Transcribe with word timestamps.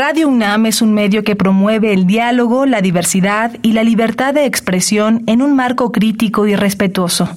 Radio 0.00 0.28
UNAM 0.28 0.66
es 0.66 0.80
un 0.80 0.94
medio 0.94 1.24
que 1.24 1.34
promueve 1.34 1.92
el 1.92 2.06
diálogo, 2.06 2.66
la 2.66 2.80
diversidad 2.80 3.56
y 3.62 3.72
la 3.72 3.82
libertad 3.82 4.32
de 4.32 4.44
expresión 4.44 5.24
en 5.26 5.42
un 5.42 5.56
marco 5.56 5.90
crítico 5.90 6.46
y 6.46 6.54
respetuoso. 6.54 7.36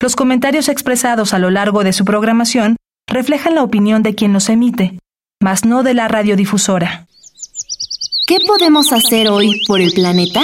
Los 0.00 0.16
comentarios 0.16 0.70
expresados 0.70 1.34
a 1.34 1.38
lo 1.38 1.50
largo 1.50 1.84
de 1.84 1.92
su 1.92 2.06
programación 2.06 2.76
reflejan 3.06 3.54
la 3.54 3.62
opinión 3.62 4.02
de 4.02 4.14
quien 4.14 4.32
los 4.32 4.48
emite, 4.48 4.98
mas 5.42 5.66
no 5.66 5.82
de 5.82 5.92
la 5.92 6.08
radiodifusora. 6.08 7.06
¿Qué 8.26 8.38
podemos 8.46 8.94
hacer 8.94 9.28
hoy 9.28 9.60
por 9.66 9.82
el 9.82 9.92
planeta? 9.92 10.40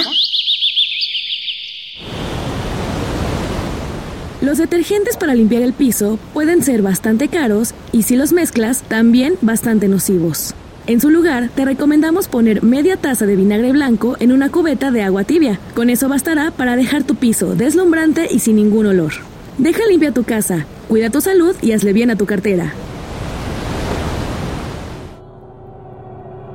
Los 4.41 4.59
detergentes 4.59 5.17
para 5.17 5.33
limpiar 5.33 5.63
el 5.63 5.73
piso 5.73 6.19
pueden 6.35 6.61
ser 6.61 6.83
bastante 6.83 7.29
caros 7.29 7.73
y 7.91 8.03
si 8.03 8.15
los 8.15 8.31
mezclas 8.31 8.83
también 8.83 9.39
bastante 9.41 9.87
nocivos. 9.87 10.53
En 10.87 11.01
su 11.01 11.09
lugar, 11.09 11.49
te 11.53 11.65
recomendamos 11.65 12.29
poner 12.29 12.63
media 12.63 12.95
taza 12.95 13.25
de 13.25 13.35
vinagre 13.35 13.73
blanco 13.73 14.15
en 14.21 14.31
una 14.31 14.49
cubeta 14.49 14.89
de 14.89 15.03
agua 15.03 15.25
tibia. 15.25 15.59
Con 15.75 15.89
eso 15.89 16.07
bastará 16.07 16.49
para 16.51 16.77
dejar 16.77 17.03
tu 17.03 17.15
piso 17.15 17.55
deslumbrante 17.55 18.29
y 18.31 18.39
sin 18.39 18.55
ningún 18.55 18.85
olor. 18.85 19.11
Deja 19.57 19.85
limpia 19.89 20.13
tu 20.13 20.23
casa, 20.23 20.65
cuida 20.87 21.09
tu 21.09 21.19
salud 21.19 21.53
y 21.61 21.73
hazle 21.73 21.91
bien 21.91 22.09
a 22.09 22.15
tu 22.15 22.25
cartera. 22.25 22.73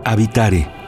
Habitare 0.05 0.82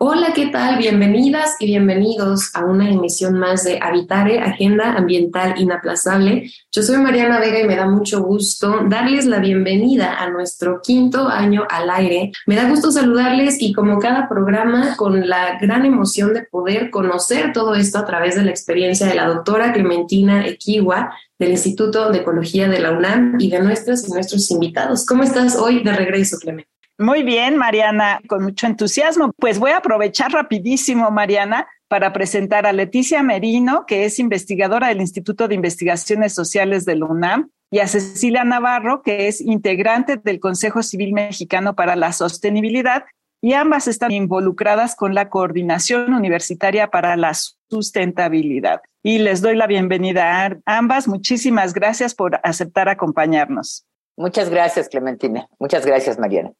Hola, 0.00 0.32
¿qué 0.32 0.46
tal? 0.46 0.78
Bienvenidas 0.78 1.56
y 1.58 1.66
bienvenidos 1.66 2.54
a 2.54 2.64
una 2.64 2.88
emisión 2.88 3.36
más 3.36 3.64
de 3.64 3.80
Habitare, 3.82 4.38
Agenda 4.38 4.92
Ambiental 4.92 5.60
Inaplazable. 5.60 6.52
Yo 6.70 6.82
soy 6.84 6.98
Mariana 6.98 7.40
Vega 7.40 7.58
y 7.58 7.66
me 7.66 7.74
da 7.74 7.88
mucho 7.88 8.22
gusto 8.22 8.82
darles 8.88 9.26
la 9.26 9.40
bienvenida 9.40 10.14
a 10.20 10.30
nuestro 10.30 10.80
quinto 10.82 11.26
año 11.26 11.66
al 11.68 11.90
aire. 11.90 12.30
Me 12.46 12.54
da 12.54 12.68
gusto 12.68 12.92
saludarles 12.92 13.60
y 13.60 13.72
como 13.72 13.98
cada 13.98 14.28
programa, 14.28 14.94
con 14.94 15.28
la 15.28 15.58
gran 15.58 15.84
emoción 15.84 16.32
de 16.32 16.42
poder 16.42 16.90
conocer 16.90 17.52
todo 17.52 17.74
esto 17.74 17.98
a 17.98 18.04
través 18.04 18.36
de 18.36 18.44
la 18.44 18.50
experiencia 18.52 19.04
de 19.04 19.16
la 19.16 19.26
doctora 19.26 19.72
Clementina 19.72 20.46
Equiwa, 20.46 21.12
del 21.40 21.50
Instituto 21.50 22.12
de 22.12 22.18
Ecología 22.18 22.68
de 22.68 22.78
la 22.78 22.92
UNAM 22.92 23.34
y 23.40 23.50
de 23.50 23.58
nuestras 23.58 24.08
y 24.08 24.12
nuestros 24.12 24.48
invitados. 24.52 25.04
¿Cómo 25.04 25.24
estás 25.24 25.56
hoy 25.56 25.82
de 25.82 25.92
regreso, 25.92 26.38
Clementina? 26.38 26.77
Muy 27.00 27.22
bien, 27.22 27.56
Mariana, 27.56 28.20
con 28.26 28.42
mucho 28.42 28.66
entusiasmo. 28.66 29.32
Pues 29.38 29.60
voy 29.60 29.70
a 29.70 29.76
aprovechar 29.76 30.32
rapidísimo, 30.32 31.12
Mariana, 31.12 31.68
para 31.86 32.12
presentar 32.12 32.66
a 32.66 32.72
Leticia 32.72 33.22
Merino, 33.22 33.86
que 33.86 34.04
es 34.04 34.18
investigadora 34.18 34.88
del 34.88 35.00
Instituto 35.00 35.46
de 35.46 35.54
Investigaciones 35.54 36.34
Sociales 36.34 36.84
de 36.84 36.96
la 36.96 37.06
UNAM, 37.06 37.50
y 37.70 37.78
a 37.78 37.86
Cecilia 37.86 38.42
Navarro, 38.42 39.02
que 39.02 39.28
es 39.28 39.40
integrante 39.40 40.16
del 40.16 40.40
Consejo 40.40 40.82
Civil 40.82 41.12
Mexicano 41.12 41.76
para 41.76 41.94
la 41.94 42.12
Sostenibilidad, 42.12 43.04
y 43.40 43.52
ambas 43.52 43.86
están 43.86 44.10
involucradas 44.10 44.96
con 44.96 45.14
la 45.14 45.28
Coordinación 45.28 46.12
Universitaria 46.14 46.88
para 46.88 47.16
la 47.16 47.32
Sustentabilidad. 47.70 48.80
Y 49.04 49.18
les 49.18 49.40
doy 49.40 49.54
la 49.54 49.68
bienvenida 49.68 50.46
a 50.46 50.58
ambas. 50.66 51.06
Muchísimas 51.06 51.72
gracias 51.74 52.16
por 52.16 52.40
aceptar 52.42 52.88
acompañarnos. 52.88 53.86
Muchas 54.16 54.50
gracias, 54.50 54.88
Clementina. 54.88 55.46
Muchas 55.60 55.86
gracias, 55.86 56.18
Mariana. 56.18 56.50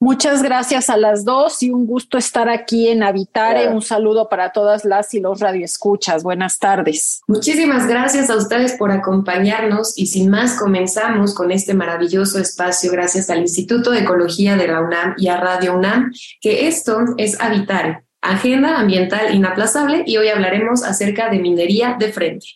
Muchas 0.00 0.44
gracias 0.44 0.90
a 0.90 0.96
las 0.96 1.24
dos 1.24 1.60
y 1.60 1.70
un 1.70 1.84
gusto 1.84 2.18
estar 2.18 2.48
aquí 2.48 2.86
en 2.88 3.02
Habitare. 3.02 3.68
Un 3.68 3.82
saludo 3.82 4.28
para 4.28 4.52
todas 4.52 4.84
las 4.84 5.12
y 5.12 5.18
los 5.18 5.40
radioescuchas. 5.40 6.22
Buenas 6.22 6.60
tardes. 6.60 7.22
Muchísimas 7.26 7.88
gracias 7.88 8.30
a 8.30 8.36
ustedes 8.36 8.74
por 8.74 8.92
acompañarnos 8.92 9.98
y 9.98 10.06
sin 10.06 10.30
más 10.30 10.56
comenzamos 10.56 11.34
con 11.34 11.50
este 11.50 11.74
maravilloso 11.74 12.38
espacio 12.38 12.92
gracias 12.92 13.28
al 13.28 13.40
Instituto 13.40 13.90
de 13.90 14.00
Ecología 14.00 14.56
de 14.56 14.68
la 14.68 14.80
UNAM 14.80 15.14
y 15.18 15.28
a 15.28 15.36
Radio 15.36 15.74
UNAM, 15.74 16.12
que 16.40 16.68
esto 16.68 17.00
es 17.16 17.40
Habitare, 17.40 18.04
Agenda 18.22 18.78
Ambiental 18.78 19.34
Inaplazable 19.34 20.04
y 20.06 20.16
hoy 20.16 20.28
hablaremos 20.28 20.84
acerca 20.84 21.28
de 21.28 21.40
minería 21.40 21.96
de 21.98 22.12
frente. 22.12 22.46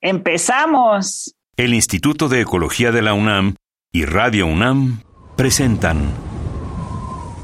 Empezamos. 0.00 1.36
El 1.56 1.72
Instituto 1.72 2.28
de 2.28 2.40
Ecología 2.40 2.90
de 2.90 3.02
la 3.02 3.14
UNAM 3.14 3.54
y 3.92 4.06
Radio 4.06 4.46
UNAM 4.46 5.02
presentan 5.36 6.29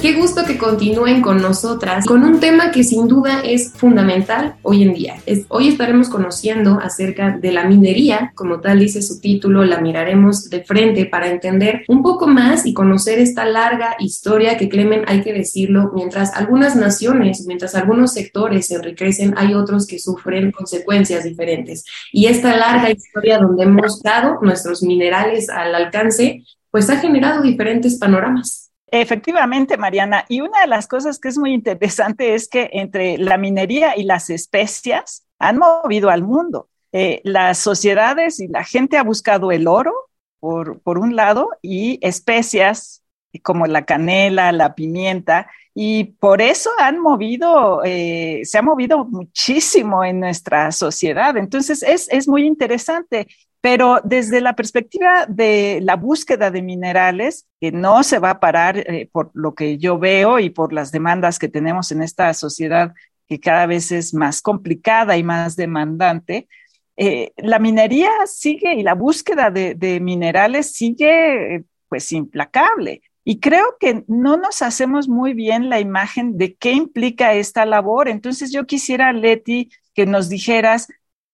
Qué 0.00 0.12
gusto 0.12 0.44
que 0.44 0.58
continúen 0.58 1.22
con 1.22 1.42
nosotras 1.42 2.06
con 2.06 2.22
un 2.22 2.38
tema 2.38 2.70
que 2.70 2.84
sin 2.84 3.08
duda 3.08 3.40
es 3.42 3.72
fundamental 3.72 4.54
hoy 4.62 4.84
en 4.84 4.94
día. 4.94 5.16
hoy 5.48 5.66
estaremos 5.66 6.08
conociendo 6.08 6.78
acerca 6.80 7.36
de 7.36 7.50
la 7.50 7.64
minería, 7.64 8.30
como 8.36 8.60
tal 8.60 8.78
dice 8.78 9.02
su 9.02 9.20
título, 9.20 9.64
la 9.64 9.80
miraremos 9.80 10.50
de 10.50 10.62
frente 10.62 11.06
para 11.06 11.28
entender 11.28 11.82
un 11.88 12.04
poco 12.04 12.28
más 12.28 12.64
y 12.64 12.74
conocer 12.74 13.18
esta 13.18 13.44
larga 13.44 13.96
historia 13.98 14.56
que 14.56 14.68
Clemen, 14.68 15.02
hay 15.08 15.22
que 15.22 15.32
decirlo, 15.32 15.90
mientras 15.92 16.32
algunas 16.32 16.76
naciones, 16.76 17.44
mientras 17.44 17.74
algunos 17.74 18.12
sectores 18.12 18.68
se 18.68 18.76
enriquecen, 18.76 19.34
hay 19.36 19.54
otros 19.54 19.84
que 19.84 19.98
sufren 19.98 20.52
consecuencias 20.52 21.24
diferentes. 21.24 21.84
Y 22.12 22.26
esta 22.26 22.56
larga 22.56 22.88
historia 22.88 23.38
donde 23.38 23.64
hemos 23.64 24.00
dado 24.00 24.38
nuestros 24.42 24.80
minerales 24.80 25.50
al 25.50 25.74
alcance, 25.74 26.44
pues 26.70 26.88
ha 26.88 26.98
generado 26.98 27.42
diferentes 27.42 27.98
panoramas. 27.98 28.67
Efectivamente, 28.90 29.76
Mariana. 29.76 30.24
Y 30.28 30.40
una 30.40 30.60
de 30.62 30.66
las 30.66 30.86
cosas 30.86 31.18
que 31.18 31.28
es 31.28 31.38
muy 31.38 31.52
interesante 31.52 32.34
es 32.34 32.48
que 32.48 32.70
entre 32.72 33.18
la 33.18 33.36
minería 33.36 33.96
y 33.96 34.04
las 34.04 34.30
especias 34.30 35.26
han 35.38 35.58
movido 35.58 36.10
al 36.10 36.22
mundo. 36.22 36.68
Eh, 36.92 37.20
las 37.24 37.58
sociedades 37.58 38.40
y 38.40 38.48
la 38.48 38.64
gente 38.64 38.96
ha 38.96 39.02
buscado 39.02 39.52
el 39.52 39.68
oro, 39.68 39.92
por, 40.40 40.80
por 40.80 40.98
un 40.98 41.16
lado, 41.16 41.50
y 41.60 41.98
especias 42.00 43.02
como 43.42 43.66
la 43.66 43.84
canela, 43.84 44.52
la 44.52 44.74
pimienta, 44.74 45.48
y 45.74 46.04
por 46.04 46.40
eso 46.40 46.70
han 46.78 46.98
movido, 46.98 47.82
eh, 47.84 48.40
se 48.44 48.58
ha 48.58 48.62
movido 48.62 49.04
muchísimo 49.04 50.02
en 50.02 50.20
nuestra 50.20 50.72
sociedad. 50.72 51.36
Entonces, 51.36 51.82
es, 51.82 52.08
es 52.10 52.26
muy 52.26 52.46
interesante. 52.46 53.28
Pero 53.60 54.00
desde 54.04 54.40
la 54.40 54.54
perspectiva 54.54 55.26
de 55.26 55.80
la 55.82 55.96
búsqueda 55.96 56.50
de 56.50 56.62
minerales, 56.62 57.46
que 57.60 57.72
no 57.72 58.02
se 58.04 58.18
va 58.18 58.30
a 58.30 58.40
parar 58.40 58.78
eh, 58.78 59.08
por 59.10 59.30
lo 59.34 59.54
que 59.54 59.78
yo 59.78 59.98
veo 59.98 60.38
y 60.38 60.50
por 60.50 60.72
las 60.72 60.92
demandas 60.92 61.38
que 61.38 61.48
tenemos 61.48 61.90
en 61.90 62.02
esta 62.02 62.32
sociedad 62.34 62.94
que 63.28 63.40
cada 63.40 63.66
vez 63.66 63.92
es 63.92 64.14
más 64.14 64.40
complicada 64.40 65.16
y 65.16 65.22
más 65.22 65.56
demandante, 65.56 66.48
eh, 66.96 67.32
la 67.36 67.58
minería 67.58 68.10
sigue 68.26 68.74
y 68.74 68.82
la 68.82 68.94
búsqueda 68.94 69.50
de, 69.50 69.74
de 69.74 70.00
minerales 70.00 70.72
sigue 70.72 71.64
pues 71.88 72.12
implacable. 72.12 73.02
Y 73.24 73.40
creo 73.40 73.76
que 73.78 74.04
no 74.06 74.38
nos 74.38 74.62
hacemos 74.62 75.06
muy 75.06 75.34
bien 75.34 75.68
la 75.68 75.80
imagen 75.80 76.38
de 76.38 76.54
qué 76.54 76.72
implica 76.72 77.34
esta 77.34 77.66
labor. 77.66 78.08
Entonces 78.08 78.50
yo 78.50 78.64
quisiera, 78.64 79.12
Leti, 79.12 79.70
que 79.94 80.06
nos 80.06 80.28
dijeras 80.28 80.88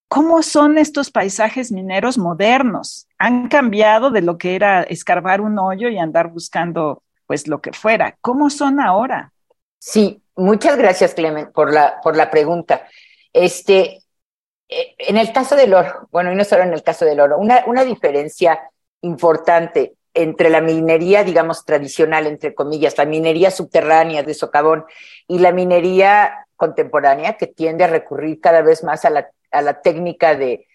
¿Cómo 0.07 0.43
son 0.43 0.77
estos 0.77 1.11
paisajes 1.11 1.71
mineros 1.71 2.17
modernos? 2.17 3.07
Han 3.17 3.47
cambiado 3.47 4.11
de 4.11 4.21
lo 4.21 4.37
que 4.37 4.55
era 4.55 4.83
escarbar 4.83 5.41
un 5.41 5.57
hoyo 5.57 5.89
y 5.89 5.97
andar 5.97 6.29
buscando 6.29 7.03
pues 7.25 7.47
lo 7.47 7.59
que 7.61 7.73
fuera. 7.73 8.17
¿Cómo 8.21 8.49
son 8.49 8.79
ahora? 8.79 9.33
Sí, 9.79 10.21
muchas 10.35 10.77
gracias, 10.77 11.13
Clement, 11.13 11.51
por 11.51 11.73
la, 11.73 11.99
por 12.01 12.15
la 12.15 12.29
pregunta. 12.29 12.87
Este, 13.33 14.03
eh, 14.69 14.95
en 14.97 15.17
el 15.17 15.33
caso 15.33 15.55
del 15.55 15.73
oro, 15.73 16.07
bueno, 16.11 16.31
y 16.31 16.35
no 16.35 16.43
solo 16.43 16.63
en 16.63 16.73
el 16.73 16.83
caso 16.83 17.05
del 17.05 17.19
oro, 17.19 17.37
una, 17.37 17.63
una 17.67 17.83
diferencia 17.83 18.59
importante 19.01 19.95
entre 20.13 20.49
la 20.49 20.61
minería, 20.61 21.23
digamos, 21.23 21.65
tradicional, 21.65 22.25
entre 22.25 22.55
comillas, 22.55 22.97
la 22.97 23.05
minería 23.05 23.51
subterránea 23.51 24.23
de 24.23 24.33
socavón 24.33 24.85
y 25.27 25.39
la 25.39 25.51
minería 25.51 26.47
contemporánea, 26.55 27.33
que 27.37 27.47
tiende 27.47 27.83
a 27.83 27.87
recurrir 27.87 28.39
cada 28.39 28.61
vez 28.61 28.83
más 28.83 29.03
a 29.03 29.09
la 29.09 29.29
a 29.55 29.61
la 29.61 29.81
técnica 29.81 30.35
de, 30.35 30.67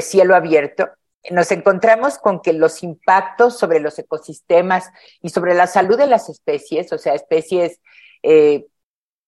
cielo 0.00 0.34
abierto, 0.34 0.88
nos 1.30 1.52
encontramos 1.52 2.18
con 2.18 2.40
que 2.40 2.52
los 2.52 2.82
impactos 2.82 3.58
sobre 3.58 3.78
los 3.78 3.98
ecosistemas 3.98 4.90
y 5.20 5.28
sobre 5.28 5.54
la 5.54 5.66
salud 5.66 5.96
de 5.96 6.06
las 6.06 6.28
especies, 6.28 6.92
o 6.92 6.98
sea, 6.98 7.14
especies, 7.14 7.80
eh, 8.22 8.66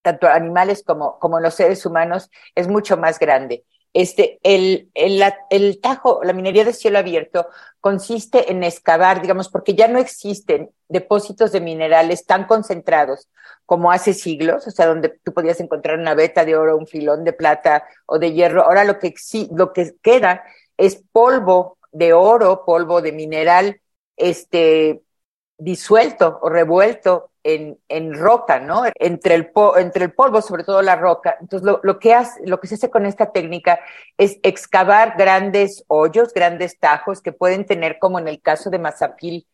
tanto 0.02 0.26
animales 0.26 0.82
como, 0.84 1.18
como 1.18 1.40
los 1.40 1.54
seres 1.54 1.86
humanos, 1.86 2.30
es 2.54 2.68
mucho 2.68 2.96
más 2.96 3.18
grande. 3.18 3.64
Este, 3.94 4.40
el, 4.42 4.90
el, 4.94 5.22
el 5.50 5.80
tajo, 5.80 6.20
la 6.24 6.32
minería 6.32 6.64
de 6.64 6.72
cielo 6.72 6.98
abierto, 6.98 7.46
consiste 7.80 8.50
en 8.50 8.64
excavar, 8.64 9.22
digamos, 9.22 9.48
porque 9.48 9.74
ya 9.74 9.86
no 9.86 10.00
existen 10.00 10.70
depósitos 10.88 11.52
de 11.52 11.60
minerales 11.60 12.26
tan 12.26 12.46
concentrados 12.46 13.28
como 13.66 13.92
hace 13.92 14.12
siglos, 14.12 14.66
o 14.66 14.70
sea, 14.70 14.86
donde 14.86 15.08
tú 15.08 15.32
podías 15.32 15.60
encontrar 15.60 15.98
una 15.98 16.14
veta 16.14 16.44
de 16.44 16.56
oro, 16.56 16.76
un 16.76 16.88
filón 16.88 17.24
de 17.24 17.32
plata 17.32 17.84
o 18.06 18.18
de 18.18 18.32
hierro. 18.32 18.64
Ahora 18.64 18.84
lo 18.84 18.98
que, 18.98 19.14
lo 19.54 19.72
que 19.72 19.94
queda 20.02 20.42
es 20.76 21.02
polvo 21.12 21.78
de 21.92 22.12
oro, 22.12 22.64
polvo 22.66 23.00
de 23.00 23.12
mineral, 23.12 23.80
este, 24.16 25.02
disuelto 25.56 26.40
o 26.42 26.48
revuelto 26.48 27.30
en, 27.44 28.14
roca, 28.14 28.58
¿no? 28.58 28.84
Entre 28.94 29.34
el, 29.34 29.52
entre 29.76 30.04
el 30.06 30.12
polvo, 30.12 30.40
sobre 30.40 30.64
todo 30.64 30.80
la 30.82 30.96
roca. 30.96 31.36
Entonces, 31.40 31.78
lo, 31.82 31.98
que 31.98 32.14
hace, 32.14 32.40
lo 32.46 32.58
que 32.58 32.66
se 32.66 32.76
hace 32.76 32.90
con 32.90 33.04
esta 33.06 33.32
técnica 33.32 33.80
es 34.16 34.38
excavar 34.42 35.14
grandes 35.16 35.84
hoyos, 35.88 36.32
grandes 36.32 36.78
tajos 36.78 37.20
que 37.20 37.32
pueden 37.32 37.66
tener, 37.66 37.98
como 37.98 38.18
en 38.18 38.28
el 38.28 38.40
caso 38.40 38.70
de 38.70 38.78
Mazapil, 38.78 39.46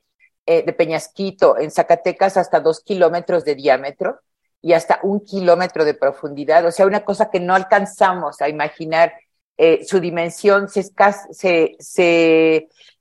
eh, 0.46 0.62
de 0.62 0.72
Peñasquito, 0.72 1.58
en 1.58 1.70
Zacatecas, 1.70 2.36
hasta 2.36 2.60
dos 2.60 2.80
kilómetros 2.80 3.44
de 3.44 3.56
diámetro 3.56 4.20
y 4.62 4.72
hasta 4.72 5.00
un 5.02 5.20
kilómetro 5.24 5.84
de 5.84 5.94
profundidad. 5.94 6.64
O 6.66 6.70
sea, 6.70 6.86
una 6.86 7.04
cosa 7.04 7.30
que 7.30 7.40
no 7.40 7.54
alcanzamos 7.54 8.40
a 8.40 8.48
imaginar 8.48 9.14
eh, 9.56 9.84
su 9.84 10.00
dimensión, 10.00 10.68
se 10.68 10.88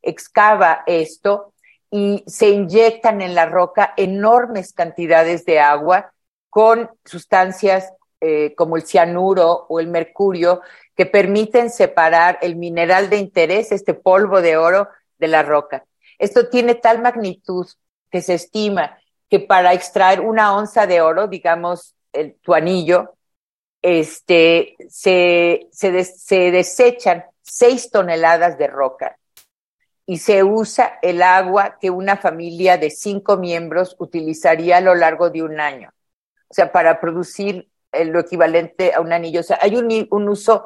excava 0.02 0.84
esto 0.88 1.54
y 1.92 2.24
se 2.28 2.50
inyectan 2.50 3.22
en 3.22 3.36
la 3.36 3.46
roca 3.46 3.94
enormes 3.98 4.74
cantidades 4.74 5.46
de 5.46 5.60
agua 5.60 6.14
con 6.50 6.90
sustancias 7.06 7.92
eh, 8.22 8.54
como 8.56 8.76
el 8.76 8.84
cianuro 8.84 9.66
o 9.70 9.80
el 9.80 9.88
mercurio 9.88 10.62
que 10.96 11.06
permiten 11.06 11.70
separar 11.70 12.38
el 12.42 12.56
mineral 12.58 13.10
de 13.10 13.18
interés, 13.18 13.72
este 13.72 13.94
polvo 13.94 14.42
de 14.42 14.58
oro, 14.58 14.90
de 15.18 15.28
la 15.28 15.42
roca. 15.42 15.86
Esto 16.18 16.50
tiene 16.50 16.76
tal 16.76 17.02
magnitud 17.02 17.68
que 18.12 18.22
se 18.22 18.34
estima 18.34 18.98
que 19.30 19.40
para 19.40 19.74
extraer 19.74 20.22
una 20.22 20.56
onza 20.56 20.88
de 20.88 21.02
oro, 21.02 21.28
digamos, 21.28 21.96
el, 22.12 22.36
tu 22.42 22.54
anillo, 22.54 23.14
este, 23.82 24.76
se, 24.90 25.68
se, 25.72 26.04
se 26.04 26.52
desechan 26.52 27.24
seis 27.42 27.90
toneladas 27.90 28.58
de 28.58 28.68
roca 28.68 29.18
y 30.10 30.18
se 30.18 30.44
usa 30.44 30.98
el 31.04 31.22
agua 31.22 31.78
que 31.80 31.92
una 31.92 32.18
familia 32.18 32.80
de 32.80 32.90
cinco 32.90 33.38
miembros 33.38 33.96
utilizaría 34.00 34.78
a 34.78 34.82
lo 34.82 34.96
largo 34.96 35.30
de 35.30 35.44
un 35.44 35.60
año. 35.60 35.94
O 36.50 36.54
sea, 36.56 36.72
para 36.72 37.00
producir 37.00 37.70
lo 37.94 38.20
equivalente 38.20 38.92
a 38.92 39.02
un 39.02 39.14
anillo. 39.14 39.42
O 39.42 39.44
sea, 39.44 39.60
hay 39.62 39.76
un, 39.76 40.08
un 40.10 40.30
uso 40.30 40.66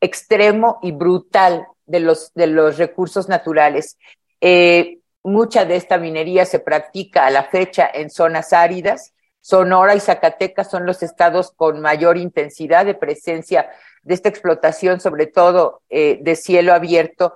extremo 0.00 0.78
y 0.80 0.92
brutal 0.92 1.66
de 1.84 2.00
los, 2.00 2.32
de 2.32 2.46
los 2.46 2.78
recursos 2.78 3.28
naturales. 3.28 3.98
Eh, 4.40 5.00
mucha 5.22 5.66
de 5.66 5.76
esta 5.76 5.98
minería 5.98 6.46
se 6.46 6.58
practica 6.58 7.26
a 7.26 7.30
la 7.30 7.44
fecha 7.44 7.90
en 7.92 8.08
zonas 8.08 8.54
áridas. 8.54 9.12
Sonora 9.42 9.96
y 9.96 10.00
Zacatecas 10.00 10.70
son 10.70 10.86
los 10.86 11.02
estados 11.02 11.52
con 11.52 11.82
mayor 11.82 12.16
intensidad 12.16 12.86
de 12.86 12.94
presencia 12.94 13.68
de 14.02 14.14
esta 14.14 14.30
explotación, 14.30 14.98
sobre 14.98 15.26
todo 15.26 15.82
eh, 15.90 16.20
de 16.22 16.36
cielo 16.36 16.72
abierto, 16.72 17.34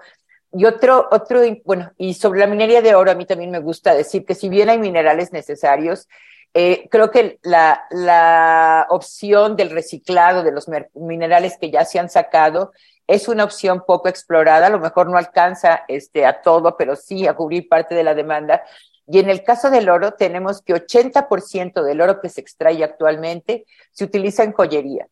y 0.52 0.64
otro, 0.66 1.08
otro, 1.10 1.40
bueno, 1.64 1.92
y 1.96 2.14
sobre 2.14 2.40
la 2.40 2.46
minería 2.46 2.82
de 2.82 2.94
oro, 2.94 3.10
a 3.10 3.14
mí 3.14 3.24
también 3.24 3.50
me 3.50 3.60
gusta 3.60 3.94
decir 3.94 4.24
que 4.24 4.34
si 4.34 4.48
bien 4.48 4.68
hay 4.68 4.78
minerales 4.78 5.32
necesarios, 5.32 6.08
eh, 6.54 6.88
creo 6.90 7.10
que 7.10 7.38
la, 7.42 7.84
la 7.90 8.86
opción 8.90 9.56
del 9.56 9.70
reciclado 9.70 10.42
de 10.42 10.52
los 10.52 10.66
minerales 10.94 11.56
que 11.58 11.70
ya 11.70 11.86
se 11.86 11.98
han 11.98 12.10
sacado 12.10 12.72
es 13.06 13.28
una 13.28 13.44
opción 13.44 13.84
poco 13.86 14.08
explorada, 14.08 14.66
a 14.66 14.70
lo 14.70 14.78
mejor 14.78 15.08
no 15.08 15.16
alcanza 15.16 15.84
este, 15.88 16.26
a 16.26 16.42
todo, 16.42 16.76
pero 16.76 16.96
sí 16.96 17.26
a 17.26 17.34
cubrir 17.34 17.68
parte 17.68 17.94
de 17.94 18.04
la 18.04 18.14
demanda. 18.14 18.62
Y 19.06 19.18
en 19.18 19.30
el 19.30 19.42
caso 19.44 19.70
del 19.70 19.88
oro, 19.88 20.12
tenemos 20.12 20.62
que 20.62 20.74
80% 20.74 21.82
del 21.82 22.00
oro 22.00 22.20
que 22.20 22.28
se 22.28 22.40
extrae 22.40 22.84
actualmente 22.84 23.64
se 23.90 24.04
utiliza 24.04 24.44
en 24.44 24.52
joyería, 24.52 25.08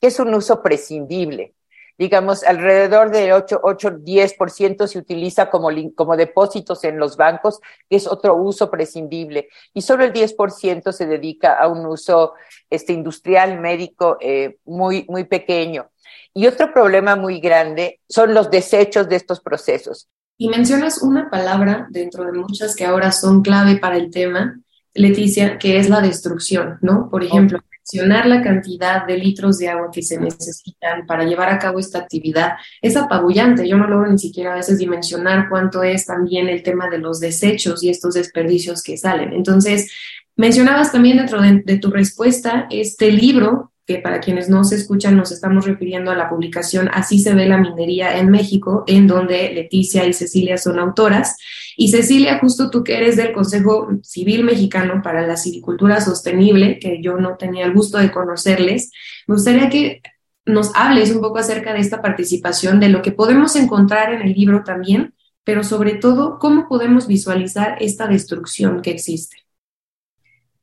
que 0.00 0.08
es 0.08 0.18
un 0.18 0.34
uso 0.34 0.62
prescindible 0.62 1.54
digamos, 1.98 2.44
alrededor 2.44 3.10
de 3.10 3.32
8, 3.32 3.60
8 3.62 3.90
10% 3.98 4.86
se 4.86 4.98
utiliza 4.98 5.50
como, 5.50 5.68
como 5.96 6.16
depósitos 6.16 6.84
en 6.84 6.98
los 6.98 7.16
bancos, 7.16 7.60
que 7.90 7.96
es 7.96 8.06
otro 8.06 8.36
uso 8.36 8.70
prescindible, 8.70 9.48
y 9.74 9.82
solo 9.82 10.04
el 10.04 10.12
10% 10.12 10.92
se 10.92 11.06
dedica 11.06 11.58
a 11.58 11.66
un 11.66 11.84
uso 11.84 12.34
este, 12.70 12.92
industrial, 12.92 13.58
médico, 13.60 14.16
eh, 14.20 14.58
muy, 14.64 15.04
muy 15.08 15.24
pequeño. 15.24 15.90
Y 16.32 16.46
otro 16.46 16.72
problema 16.72 17.16
muy 17.16 17.40
grande 17.40 18.00
son 18.08 18.32
los 18.32 18.48
desechos 18.48 19.08
de 19.08 19.16
estos 19.16 19.40
procesos. 19.40 20.08
Y 20.36 20.48
mencionas 20.48 21.02
una 21.02 21.28
palabra 21.28 21.88
dentro 21.90 22.24
de 22.24 22.32
muchas 22.32 22.76
que 22.76 22.84
ahora 22.84 23.10
son 23.10 23.42
clave 23.42 23.76
para 23.76 23.96
el 23.96 24.12
tema, 24.12 24.60
Leticia, 24.94 25.58
que 25.58 25.78
es 25.78 25.88
la 25.88 26.00
destrucción, 26.00 26.78
¿no? 26.80 27.10
Por 27.10 27.24
ejemplo, 27.24 27.58
la 27.92 28.42
cantidad 28.42 29.06
de 29.06 29.16
litros 29.16 29.58
de 29.58 29.68
agua 29.68 29.90
que 29.92 30.02
se 30.02 30.18
necesitan 30.18 31.06
para 31.06 31.24
llevar 31.24 31.48
a 31.48 31.58
cabo 31.58 31.78
esta 31.78 31.98
actividad 31.98 32.52
es 32.82 32.96
apabullante. 32.96 33.68
Yo 33.68 33.76
no 33.76 33.86
logro 33.86 34.10
ni 34.10 34.18
siquiera 34.18 34.52
a 34.52 34.56
veces 34.56 34.78
dimensionar 34.78 35.48
cuánto 35.48 35.82
es 35.82 36.06
también 36.06 36.48
el 36.48 36.62
tema 36.62 36.88
de 36.88 36.98
los 36.98 37.20
desechos 37.20 37.82
y 37.82 37.90
estos 37.90 38.14
desperdicios 38.14 38.82
que 38.82 38.96
salen. 38.96 39.32
Entonces, 39.32 39.90
mencionabas 40.36 40.92
también 40.92 41.16
dentro 41.16 41.40
de, 41.40 41.78
tu 41.78 41.90
respuesta 41.90 42.66
este 42.70 43.10
libro 43.10 43.72
que 43.86 43.98
para 43.98 44.20
quienes 44.20 44.50
no 44.50 44.64
se 44.64 44.76
escuchan 44.76 45.16
nos 45.16 45.32
estamos 45.32 45.64
refiriendo 45.64 46.10
a 46.10 46.14
la 46.14 46.28
publicación 46.28 46.90
Así 46.92 47.20
se 47.20 47.34
ve 47.34 47.46
la 47.46 47.56
minería 47.56 48.18
en 48.18 48.28
México, 48.30 48.84
en 48.86 49.06
donde 49.06 49.50
Leticia 49.54 50.04
y 50.06 50.12
Cecilia 50.12 50.58
son 50.58 50.78
autoras. 50.78 51.36
Y 51.80 51.92
Cecilia, 51.92 52.40
justo 52.40 52.70
tú 52.70 52.82
que 52.82 52.96
eres 52.96 53.16
del 53.16 53.32
Consejo 53.32 53.86
Civil 54.02 54.42
Mexicano 54.42 55.00
para 55.00 55.24
la 55.24 55.36
Civicultura 55.36 56.00
Sostenible, 56.00 56.80
que 56.80 57.00
yo 57.00 57.18
no 57.18 57.36
tenía 57.36 57.64
el 57.64 57.72
gusto 57.72 57.98
de 57.98 58.10
conocerles, 58.10 58.90
me 59.28 59.36
gustaría 59.36 59.70
que 59.70 60.02
nos 60.44 60.74
hables 60.74 61.12
un 61.12 61.20
poco 61.20 61.38
acerca 61.38 61.72
de 61.72 61.78
esta 61.78 62.02
participación, 62.02 62.80
de 62.80 62.88
lo 62.88 63.00
que 63.00 63.12
podemos 63.12 63.54
encontrar 63.54 64.12
en 64.12 64.22
el 64.22 64.32
libro 64.32 64.64
también, 64.64 65.14
pero 65.44 65.62
sobre 65.62 65.94
todo, 65.94 66.40
cómo 66.40 66.66
podemos 66.68 67.06
visualizar 67.06 67.76
esta 67.80 68.08
destrucción 68.08 68.82
que 68.82 68.90
existe. 68.90 69.36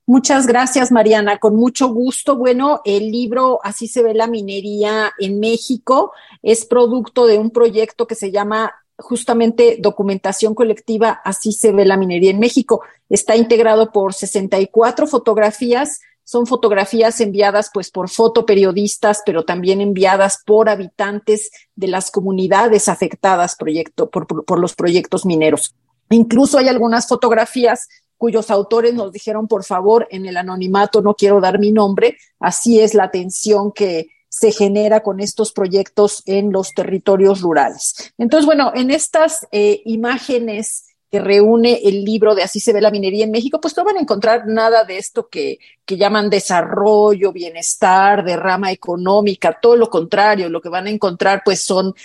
Muchas 0.06 0.48
gracias, 0.48 0.92
Mariana. 0.92 1.38
Con 1.38 1.56
mucho 1.56 1.88
gusto. 1.88 2.36
Bueno, 2.36 2.82
el 2.84 3.10
libro 3.10 3.62
Así 3.64 3.88
se 3.88 4.04
ve 4.04 4.14
la 4.14 4.28
minería 4.28 5.14
en 5.18 5.40
México 5.40 6.12
es 6.44 6.66
producto 6.66 7.26
de 7.26 7.38
un 7.38 7.52
proyecto 7.52 8.06
que 8.06 8.16
se 8.16 8.32
llama 8.32 8.74
justamente 8.98 9.78
documentación 9.80 10.56
colectiva 10.56 11.22
Así 11.24 11.52
se 11.52 11.72
ve 11.72 11.86
la 11.86 11.98
minería 11.98 12.32
en 12.32 12.40
México. 12.40 12.82
Está 13.10 13.36
integrado 13.36 13.92
por 13.92 14.14
64 14.14 15.08
fotografías. 15.08 16.02
Son 16.24 16.48
fotografías 16.48 17.22
enviadas 17.22 17.70
pues 17.74 17.92
por 17.92 18.10
fotoperiodistas, 18.10 19.22
pero 19.26 19.46
también 19.46 19.80
enviadas 19.82 20.42
por 20.46 20.70
habitantes 20.70 21.52
de 21.76 21.88
las 21.88 22.10
comunidades 22.10 22.88
afectadas 22.88 23.56
proyecto, 23.56 24.10
por, 24.10 24.26
por 24.28 24.60
los 24.60 24.74
proyectos 24.74 25.26
mineros. 25.26 25.76
Incluso 26.10 26.58
hay 26.58 26.68
algunas 26.68 27.08
fotografías 27.08 27.88
cuyos 28.18 28.50
autores 28.50 28.94
nos 28.94 29.12
dijeron, 29.12 29.48
por 29.48 29.64
favor, 29.64 30.08
en 30.10 30.26
el 30.26 30.38
anonimato 30.38 31.02
no 31.02 31.16
quiero 31.16 31.42
dar 31.42 31.60
mi 31.60 31.72
nombre. 31.72 32.18
Así 32.40 32.80
es 32.80 32.94
la 32.94 33.12
tensión 33.12 33.72
que 33.72 34.08
se 34.36 34.52
genera 34.52 35.00
con 35.00 35.22
estos 35.22 35.54
proyectos 35.54 36.22
en 36.26 36.52
los 36.52 36.74
territorios 36.74 37.40
rurales. 37.40 38.12
Entonces, 38.18 38.46
bueno, 38.46 38.74
en 38.76 38.92
estas 38.92 39.48
eh, 39.54 39.82
imágenes 39.86 40.88
que 41.10 41.22
reúne 41.22 41.80
el 41.86 42.04
libro 42.04 42.36
de 42.36 42.44
Así 42.44 42.60
se 42.60 42.74
ve 42.74 42.82
la 42.82 42.92
minería 42.92 43.24
en 43.24 43.32
México, 43.32 43.62
pues 43.62 43.78
no 43.78 43.86
van 43.86 43.96
a 43.96 44.02
encontrar 44.02 44.46
nada 44.46 44.84
de 44.84 44.98
esto 44.98 45.30
que, 45.30 45.60
que 45.86 45.96
llaman 45.96 46.30
desarrollo, 46.30 47.32
bienestar, 47.32 48.26
derrama 48.26 48.74
económica, 48.74 49.58
todo 49.62 49.78
lo 49.78 49.90
contrario, 49.90 50.50
lo 50.50 50.60
que 50.60 50.68
van 50.68 50.88
a 50.88 50.90
encontrar 50.90 51.42
pues 51.46 51.62
son 51.62 51.96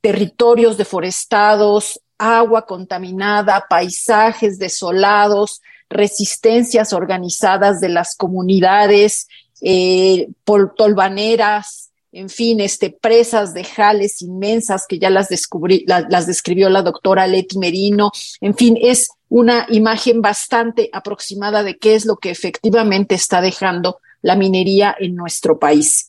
territorios 0.00 0.76
deforestados, 0.76 2.00
agua 2.18 2.66
contaminada, 2.66 3.66
paisajes 3.70 4.58
desolados, 4.58 5.62
resistencias 5.88 6.92
organizadas 6.92 7.78
de 7.78 7.90
las 7.90 8.16
comunidades, 8.16 9.28
eh, 9.60 10.28
tolvaneras, 10.76 11.90
en 12.12 12.30
fin, 12.30 12.60
este, 12.60 12.90
presas 12.90 13.52
de 13.52 13.64
jales 13.64 14.22
inmensas 14.22 14.86
que 14.88 14.98
ya 14.98 15.10
las, 15.10 15.28
descubrí, 15.28 15.84
las 15.86 16.26
describió 16.26 16.70
la 16.70 16.82
doctora 16.82 17.26
Leti 17.26 17.58
Merino. 17.58 18.10
En 18.40 18.54
fin, 18.54 18.78
es 18.80 19.08
una 19.28 19.66
imagen 19.68 20.22
bastante 20.22 20.88
aproximada 20.92 21.62
de 21.62 21.76
qué 21.76 21.94
es 21.94 22.06
lo 22.06 22.16
que 22.16 22.30
efectivamente 22.30 23.14
está 23.14 23.40
dejando 23.40 24.00
la 24.22 24.34
minería 24.34 24.96
en 24.98 25.14
nuestro 25.14 25.58
país. 25.58 26.08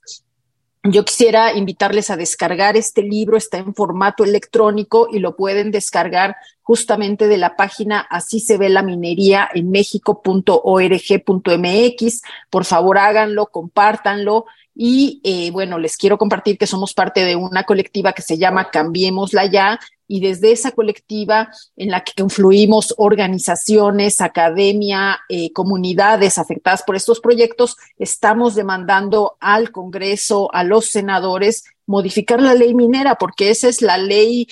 Yo 0.83 1.05
quisiera 1.05 1.53
invitarles 1.53 2.09
a 2.09 2.17
descargar 2.17 2.77
este 2.77 3.01
libro, 3.01 3.37
está 3.37 3.57
en 3.57 3.73
formato 3.73 4.23
electrónico 4.23 5.07
y 5.11 5.19
lo 5.19 5.35
pueden 5.35 5.71
descargar 5.71 6.37
justamente 6.61 7.27
de 7.27 7.37
la 7.37 7.55
página 7.55 7.99
así 7.99 8.41
se 8.41 8.57
ve 8.57 8.69
la 8.69 8.83
minería 8.83 9.49
en 9.53 9.71
méxico.org.mx. 9.71 12.21
Por 12.49 12.65
favor, 12.65 12.97
háganlo, 12.97 13.47
compártanlo. 13.47 14.45
Y 14.75 15.21
eh, 15.23 15.49
bueno, 15.51 15.79
les 15.79 15.97
quiero 15.97 16.17
compartir 16.17 16.57
que 16.57 16.67
somos 16.67 16.93
parte 16.93 17.25
de 17.25 17.35
una 17.35 17.63
colectiva 17.63 18.13
que 18.13 18.21
se 18.21 18.37
llama 18.37 18.69
Cambiémosla 18.69 19.45
Ya, 19.45 19.79
y 20.07 20.21
desde 20.21 20.51
esa 20.51 20.71
colectiva 20.71 21.49
en 21.75 21.91
la 21.91 22.03
que 22.03 22.13
confluimos 22.17 22.93
organizaciones, 22.97 24.21
academia, 24.21 25.19
eh, 25.29 25.51
comunidades 25.53 26.37
afectadas 26.37 26.83
por 26.83 26.95
estos 26.95 27.19
proyectos, 27.19 27.77
estamos 27.99 28.55
demandando 28.55 29.37
al 29.39 29.71
Congreso, 29.71 30.53
a 30.53 30.63
los 30.63 30.85
senadores, 30.87 31.65
modificar 31.85 32.41
la 32.41 32.53
ley 32.53 32.73
minera, 32.73 33.15
porque 33.15 33.49
esa 33.49 33.67
es 33.67 33.81
la 33.81 33.97
ley 33.97 34.47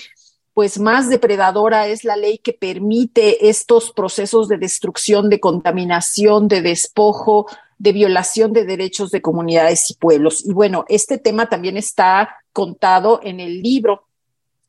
pues 0.56 0.80
más 0.80 1.10
depredadora 1.10 1.86
es 1.86 2.02
la 2.02 2.16
ley 2.16 2.38
que 2.38 2.54
permite 2.54 3.50
estos 3.50 3.92
procesos 3.92 4.48
de 4.48 4.56
destrucción, 4.56 5.28
de 5.28 5.38
contaminación, 5.38 6.48
de 6.48 6.62
despojo, 6.62 7.46
de 7.76 7.92
violación 7.92 8.54
de 8.54 8.64
derechos 8.64 9.10
de 9.10 9.20
comunidades 9.20 9.90
y 9.90 9.94
pueblos. 9.94 10.46
Y 10.46 10.54
bueno, 10.54 10.86
este 10.88 11.18
tema 11.18 11.50
también 11.50 11.76
está 11.76 12.38
contado 12.54 13.20
en 13.22 13.38
el 13.38 13.60
libro 13.60 14.06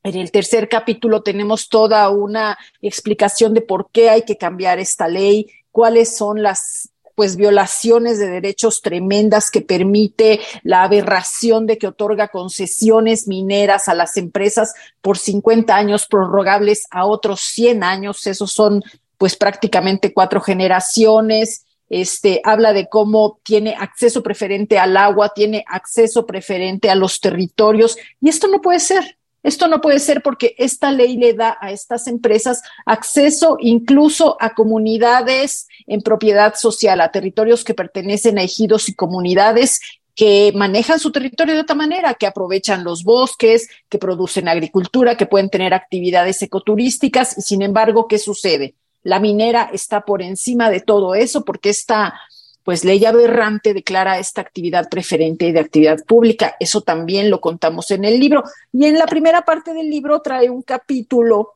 en 0.07 0.15
el 0.15 0.31
tercer 0.31 0.69
capítulo 0.69 1.21
tenemos 1.21 1.67
toda 1.67 2.09
una 2.09 2.57
explicación 2.81 3.53
de 3.53 3.61
por 3.61 3.89
qué 3.91 4.09
hay 4.09 4.21
que 4.21 4.37
cambiar 4.37 4.79
esta 4.79 5.07
ley, 5.07 5.51
cuáles 5.71 6.15
son 6.15 6.41
las 6.41 6.89
pues 7.13 7.35
violaciones 7.35 8.19
de 8.19 8.29
derechos 8.29 8.81
tremendas 8.81 9.49
que 9.49 9.61
permite 9.61 10.39
la 10.61 10.83
aberración 10.83 11.65
de 11.65 11.77
que 11.79 11.87
otorga 11.87 12.27
concesiones 12.27 13.27
mineras 13.27 13.89
a 13.89 13.95
las 13.95 14.17
empresas 14.17 14.75
por 15.01 15.17
50 15.17 15.75
años 15.75 16.05
prorrogables 16.05 16.85
a 16.91 17.05
otros 17.05 17.41
100 17.41 17.83
años, 17.83 18.27
esos 18.27 18.51
son 18.51 18.83
pues 19.17 19.35
prácticamente 19.35 20.13
cuatro 20.13 20.39
generaciones. 20.41 21.65
Este 21.89 22.39
habla 22.43 22.71
de 22.71 22.87
cómo 22.87 23.39
tiene 23.43 23.75
acceso 23.77 24.21
preferente 24.21 24.77
al 24.77 24.95
agua, 24.95 25.33
tiene 25.33 25.65
acceso 25.67 26.25
preferente 26.25 26.89
a 26.89 26.95
los 26.95 27.19
territorios 27.19 27.97
y 28.21 28.29
esto 28.29 28.47
no 28.47 28.61
puede 28.61 28.79
ser. 28.79 29.16
Esto 29.43 29.67
no 29.67 29.81
puede 29.81 29.99
ser 29.99 30.21
porque 30.21 30.55
esta 30.57 30.91
ley 30.91 31.17
le 31.17 31.33
da 31.33 31.57
a 31.61 31.71
estas 31.71 32.07
empresas 32.07 32.61
acceso 32.85 33.57
incluso 33.59 34.35
a 34.39 34.53
comunidades 34.53 35.67
en 35.85 36.01
propiedad 36.01 36.55
social, 36.55 36.99
a 37.01 37.11
territorios 37.11 37.63
que 37.63 37.73
pertenecen 37.73 38.39
a 38.39 38.43
ejidos 38.43 38.89
y 38.89 38.95
comunidades 38.95 39.79
que 40.17 40.51
manejan 40.55 40.99
su 40.99 41.11
territorio 41.11 41.53
de 41.53 41.61
otra 41.61 41.75
manera, 41.75 42.15
que 42.15 42.25
aprovechan 42.25 42.83
los 42.83 43.03
bosques, 43.03 43.69
que 43.87 43.99
producen 43.99 44.47
agricultura, 44.47 45.15
que 45.15 45.27
pueden 45.27 45.51
tener 45.51 45.75
actividades 45.75 46.41
ecoturísticas. 46.41 47.37
Y 47.37 47.41
sin 47.43 47.61
embargo, 47.61 48.07
¿qué 48.07 48.17
sucede? 48.17 48.73
La 49.03 49.19
minera 49.19 49.69
está 49.71 50.01
por 50.01 50.23
encima 50.23 50.71
de 50.71 50.81
todo 50.81 51.13
eso 51.13 51.45
porque 51.45 51.69
esta 51.69 52.19
pues 52.67 52.83
ley 52.83 53.05
aberrante 53.05 53.73
declara 53.73 54.19
esta 54.19 54.41
actividad 54.41 54.89
preferente 54.89 55.53
de 55.53 55.59
actividad 55.61 56.03
pública. 56.03 56.57
Eso 56.59 56.81
también 56.81 57.29
lo 57.29 57.39
contamos 57.39 57.91
en 57.91 58.03
el 58.03 58.19
libro. 58.19 58.43
Y 58.73 58.87
en 58.87 58.99
la 58.99 59.05
primera 59.05 59.43
parte 59.43 59.73
del 59.73 59.89
libro 59.89 60.21
trae 60.21 60.49
un 60.49 60.63
capítulo 60.63 61.53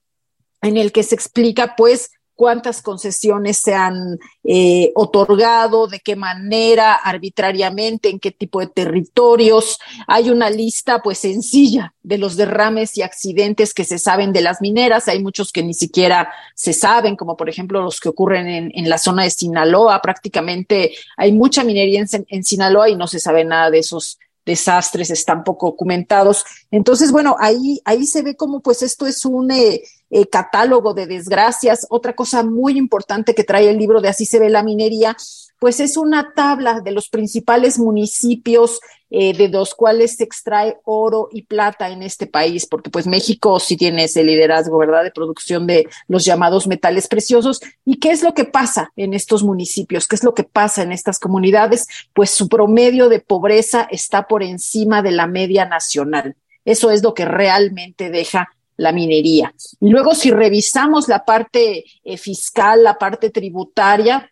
en 0.62 0.78
el 0.78 0.94
que 0.94 1.04
se 1.04 1.16
explica, 1.16 1.76
pues, 1.76 2.12
cuántas 2.42 2.82
concesiones 2.82 3.60
se 3.60 3.76
han 3.76 4.18
eh, 4.44 4.92
otorgado, 4.96 5.86
de 5.86 6.00
qué 6.00 6.16
manera, 6.16 6.96
arbitrariamente, 6.96 8.10
en 8.10 8.20
qué 8.20 8.32
tipo 8.32 8.62
de 8.62 8.66
territorios. 8.66 9.78
Hay 10.08 10.32
una 10.32 10.50
lista 10.50 11.04
pues 11.04 11.20
sencilla 11.20 11.94
de 12.02 12.18
los 12.18 12.38
derrames 12.38 12.98
y 12.98 13.04
accidentes 13.04 13.76
que 13.76 13.84
se 13.84 14.00
saben 14.00 14.34
de 14.34 14.42
las 14.42 14.60
mineras. 14.60 15.08
Hay 15.08 15.22
muchos 15.22 15.52
que 15.52 15.62
ni 15.62 15.76
siquiera 15.76 16.34
se 16.56 16.74
saben, 16.74 17.16
como 17.16 17.38
por 17.38 17.48
ejemplo 17.48 17.84
los 17.84 18.00
que 18.00 18.10
ocurren 18.10 18.72
en, 18.74 18.90
la 18.90 18.98
zona 18.98 19.22
de 19.22 19.30
Sinaloa. 19.30 20.02
Prácticamente 20.02 20.94
hay 21.18 21.34
mucha 21.34 21.64
minería 21.64 22.04
en, 22.28 22.44
Sinaloa 22.44 22.90
y 22.90 22.96
no 22.96 23.06
se 23.06 23.20
sabe 23.20 23.46
nada 23.46 23.70
de 23.70 23.78
esos 23.78 24.18
desastres, 24.48 25.12
están 25.12 25.44
poco 25.44 25.68
documentados. 25.68 26.44
Entonces, 26.72 27.12
bueno, 27.12 27.36
ahí, 27.40 27.80
ahí 27.86 28.08
se 28.08 28.24
ve 28.24 28.36
cómo 28.36 28.62
pues 28.62 28.82
esto 28.82 29.06
es 29.06 29.26
un 29.26 29.52
eh, 29.52 29.84
eh, 30.12 30.28
catálogo 30.28 30.94
de 30.94 31.08
desgracias. 31.08 31.88
Otra 31.90 32.14
cosa 32.14 32.44
muy 32.44 32.78
importante 32.78 33.34
que 33.34 33.44
trae 33.44 33.70
el 33.70 33.78
libro 33.78 34.02
de 34.02 34.10
Así 34.10 34.26
se 34.26 34.40
ve 34.40 34.50
la 34.50 34.62
minería, 34.62 35.16
pues 35.58 35.80
es 35.80 35.96
una 35.96 36.34
tabla 36.34 36.82
de 36.82 36.92
los 36.92 37.08
principales 37.08 37.80
municipios 37.80 38.80
eh, 39.14 39.34
de 39.34 39.50
los 39.50 39.76
cuales 39.76 40.16
se 40.16 40.24
extrae 40.24 40.78
oro 40.86 41.28
y 41.32 41.44
plata 41.44 41.90
en 41.90 42.02
este 42.02 42.28
país, 42.28 42.66
porque 42.66 42.90
pues 42.90 43.08
México 43.08 43.60
sí 43.60 43.76
tiene 43.76 44.06
ese 44.06 44.24
liderazgo, 44.24 44.78
¿verdad?, 44.78 45.04
de 45.04 45.12
producción 45.12 45.68
de 45.68 45.88
los 46.08 46.24
llamados 46.24 46.66
metales 46.66 47.08
preciosos. 47.08 47.60
¿Y 47.86 48.00
qué 48.00 48.12
es 48.12 48.24
lo 48.24 48.34
que 48.34 48.46
pasa 48.46 48.92
en 48.96 49.14
estos 49.14 49.44
municipios? 49.44 50.08
¿Qué 50.08 50.16
es 50.16 50.24
lo 50.24 50.34
que 50.34 50.46
pasa 50.46 50.82
en 50.82 50.94
estas 50.94 51.20
comunidades? 51.20 51.88
Pues 52.14 52.32
su 52.32 52.48
promedio 52.48 53.10
de 53.10 53.20
pobreza 53.20 53.88
está 53.92 54.28
por 54.28 54.44
encima 54.44 55.02
de 55.02 55.12
la 55.12 55.28
media 55.28 55.66
nacional. 55.66 56.36
Eso 56.64 56.90
es 56.90 57.04
lo 57.04 57.14
que 57.14 57.26
realmente 57.26 58.10
deja 58.10 58.50
la 58.82 58.92
minería. 58.92 59.54
Y 59.80 59.90
luego, 59.90 60.16
si 60.16 60.32
revisamos 60.32 61.08
la 61.08 61.24
parte 61.24 61.86
eh, 62.04 62.18
fiscal, 62.18 62.84
la 62.84 62.98
parte 62.98 63.30
tributaria, 63.30 64.32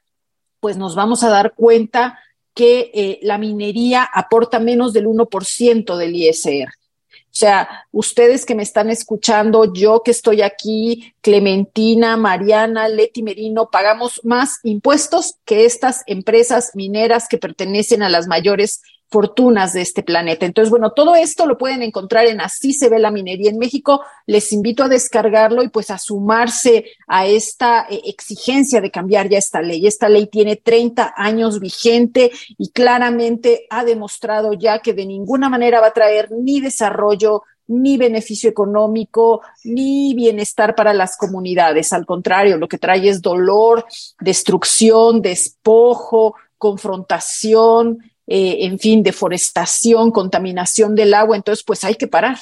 pues 0.60 0.76
nos 0.76 0.96
vamos 0.96 1.24
a 1.24 1.30
dar 1.30 1.54
cuenta 1.54 2.18
que 2.56 2.90
eh, 2.94 3.20
la 3.22 3.38
minería 3.38 4.04
aporta 4.04 4.60
menos 4.60 4.92
del 4.92 5.06
1% 5.06 5.96
del 5.98 6.16
ISR. 6.16 6.68
O 6.68 7.36
sea, 7.40 7.86
ustedes 7.92 8.44
que 8.44 8.56
me 8.56 8.64
están 8.64 8.90
escuchando, 8.90 9.72
yo 9.72 10.02
que 10.04 10.10
estoy 10.10 10.42
aquí, 10.42 11.14
Clementina, 11.22 12.18
Mariana, 12.18 12.90
Leti 12.90 13.22
Merino, 13.22 13.70
pagamos 13.70 14.20
más 14.24 14.58
impuestos 14.64 15.36
que 15.46 15.66
estas 15.66 16.02
empresas 16.08 16.72
mineras 16.74 17.28
que 17.30 17.38
pertenecen 17.38 18.02
a 18.02 18.10
las 18.10 18.26
mayores 18.28 18.82
fortunas 19.10 19.74
de 19.74 19.82
este 19.82 20.04
planeta. 20.04 20.46
Entonces, 20.46 20.70
bueno, 20.70 20.92
todo 20.92 21.16
esto 21.16 21.46
lo 21.48 21.58
pueden 21.58 21.82
encontrar 21.82 22.28
en 22.28 22.42
Así 22.42 22.74
se 22.74 22.90
ve 22.90 23.00
la 23.00 23.12
minería 23.12 23.50
en 23.50 23.58
México. 23.58 24.04
Les 24.28 24.52
invito 24.54 24.84
a 24.84 24.88
descargarlo 24.88 25.64
y 25.64 25.70
pues 25.70 25.90
a 25.90 25.98
sumarse 25.98 26.86
a 27.08 27.26
esta 27.26 27.88
eh, 27.90 28.02
exigencia 28.06 28.82
de 28.82 28.92
cambiar 28.92 29.28
ya 29.28 29.40
esta 29.40 29.62
ley. 29.62 29.88
Esta 29.88 30.10
ley 30.10 30.28
tiene 30.28 30.58
30 30.58 31.14
años 31.18 31.60
vigente 31.60 32.32
y 32.58 32.70
claramente 32.70 33.66
ha 33.70 33.84
demostrado 33.84 34.54
ya 34.54 34.80
que 34.80 34.94
de 34.94 35.06
ninguna 35.06 35.50
manera 35.50 35.82
va 35.82 35.88
a 35.88 35.94
traer 35.94 36.30
ni 36.32 36.62
desarrollo, 36.62 37.44
ni 37.68 37.98
beneficio 37.98 38.50
económico, 38.50 39.42
ni 39.64 40.14
bienestar 40.14 40.76
para 40.76 40.94
las 40.94 41.18
comunidades. 41.18 41.94
Al 41.94 42.06
contrario, 42.06 42.58
lo 42.58 42.68
que 42.68 42.78
trae 42.78 43.08
es 43.08 43.22
dolor, 43.22 43.86
destrucción, 44.20 45.22
despojo, 45.22 46.36
confrontación, 46.58 48.00
eh, 48.32 48.66
en 48.68 48.78
fin, 48.78 49.02
deforestación, 49.02 50.12
contaminación 50.12 50.94
del 50.94 51.16
agua, 51.16 51.36
entonces 51.36 51.64
pues 51.66 51.84
hay 51.84 51.96
que 51.96 52.08
parar. 52.08 52.38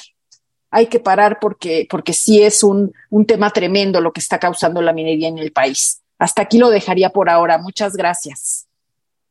Hay 0.70 0.86
que 0.88 1.00
parar 1.00 1.38
porque, 1.40 1.86
porque 1.88 2.12
sí 2.12 2.42
es 2.42 2.62
un, 2.62 2.92
un 3.08 3.24
tema 3.24 3.50
tremendo 3.50 4.02
lo 4.02 4.12
que 4.12 4.20
está 4.20 4.38
causando 4.38 4.82
la 4.82 4.92
minería 4.92 5.28
en 5.28 5.38
el 5.38 5.50
país. 5.50 6.02
Hasta 6.18 6.42
aquí 6.42 6.58
lo 6.58 6.68
dejaría 6.68 7.08
por 7.08 7.30
ahora. 7.30 7.56
Muchas 7.56 7.96
gracias. 7.96 8.68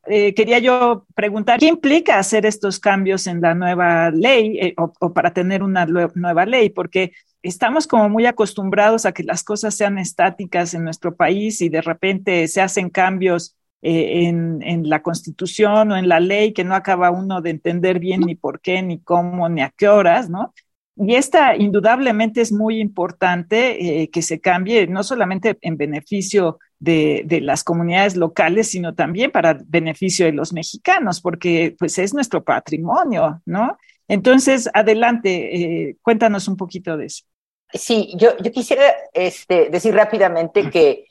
Eh, 0.08 0.34
quería 0.34 0.58
yo 0.58 1.06
preguntar, 1.14 1.60
¿qué 1.60 1.68
implica 1.68 2.18
hacer 2.18 2.48
estos 2.48 2.80
cambios 2.80 3.28
en 3.28 3.40
la 3.40 3.54
nueva 3.54 4.10
ley 4.10 4.58
eh, 4.60 4.74
o, 4.78 4.92
o, 5.00 5.14
para 5.14 5.34
tener 5.34 5.62
una 5.62 5.86
nueva 5.86 6.48
ley? 6.48 6.72
Porque 6.72 7.12
estamos 7.44 7.86
como 7.86 8.10
muy 8.10 8.26
acostumbrados 8.26 9.06
a 9.06 9.12
que 9.12 9.24
las 9.24 9.44
cosas 9.44 9.76
sean 9.76 10.00
estáticas 10.00 10.74
en 10.74 10.86
nuestro 10.86 11.16
país 11.16 11.62
y 11.62 11.70
de 11.70 11.82
repente 11.82 12.48
se 12.48 12.62
hacen 12.62 12.90
cambios 12.90 13.57
eh, 13.82 14.28
en, 14.28 14.90
la 14.90 15.04
constitución 15.04 15.92
o 15.92 15.98
en 15.98 16.10
la 16.10 16.20
ley 16.20 16.52
que 16.54 16.64
no 16.64 16.74
acaba 16.76 17.12
uno 17.12 17.42
de 17.42 17.52
entender 17.52 18.00
bien 18.00 18.22
ni 18.22 18.36
por 18.36 18.60
qué, 18.60 18.82
ni 18.82 19.00
cómo, 19.00 19.48
ni 19.50 19.62
a 19.62 19.74
qué 19.76 19.88
horas, 19.88 20.30
¿no? 20.30 20.54
Y 20.96 21.14
esta 21.14 21.56
indudablemente 21.56 22.42
es 22.42 22.52
muy 22.52 22.80
importante 22.80 24.02
eh, 24.02 24.10
que 24.10 24.24
se 24.24 24.40
cambie, 24.40 24.88
no 24.88 25.04
solamente 25.04 25.58
en 25.62 25.78
beneficio 25.78 26.58
de, 26.80 27.40
las 27.44 27.64
comunidades 27.64 28.16
locales, 28.16 28.70
sino 28.70 28.96
también 28.96 29.32
para 29.32 29.60
beneficio 29.68 30.26
de 30.26 30.32
los 30.32 30.54
mexicanos, 30.54 31.22
porque 31.22 31.76
pues 31.78 32.00
es 32.00 32.16
nuestro 32.16 32.44
patrimonio, 32.44 33.42
¿no? 33.46 33.78
Entonces, 34.08 34.70
adelante, 34.74 35.90
eh, 35.90 35.98
cuéntanos 36.02 36.48
un 36.48 36.58
poquito 36.58 36.98
de 36.98 37.06
eso. 37.06 37.26
Sí, 37.74 38.14
yo, 38.18 38.38
yo 38.38 38.52
quisiera 38.52 38.84
este, 39.14 39.70
decir 39.70 39.94
rápidamente 39.94 40.70
que 40.70 41.07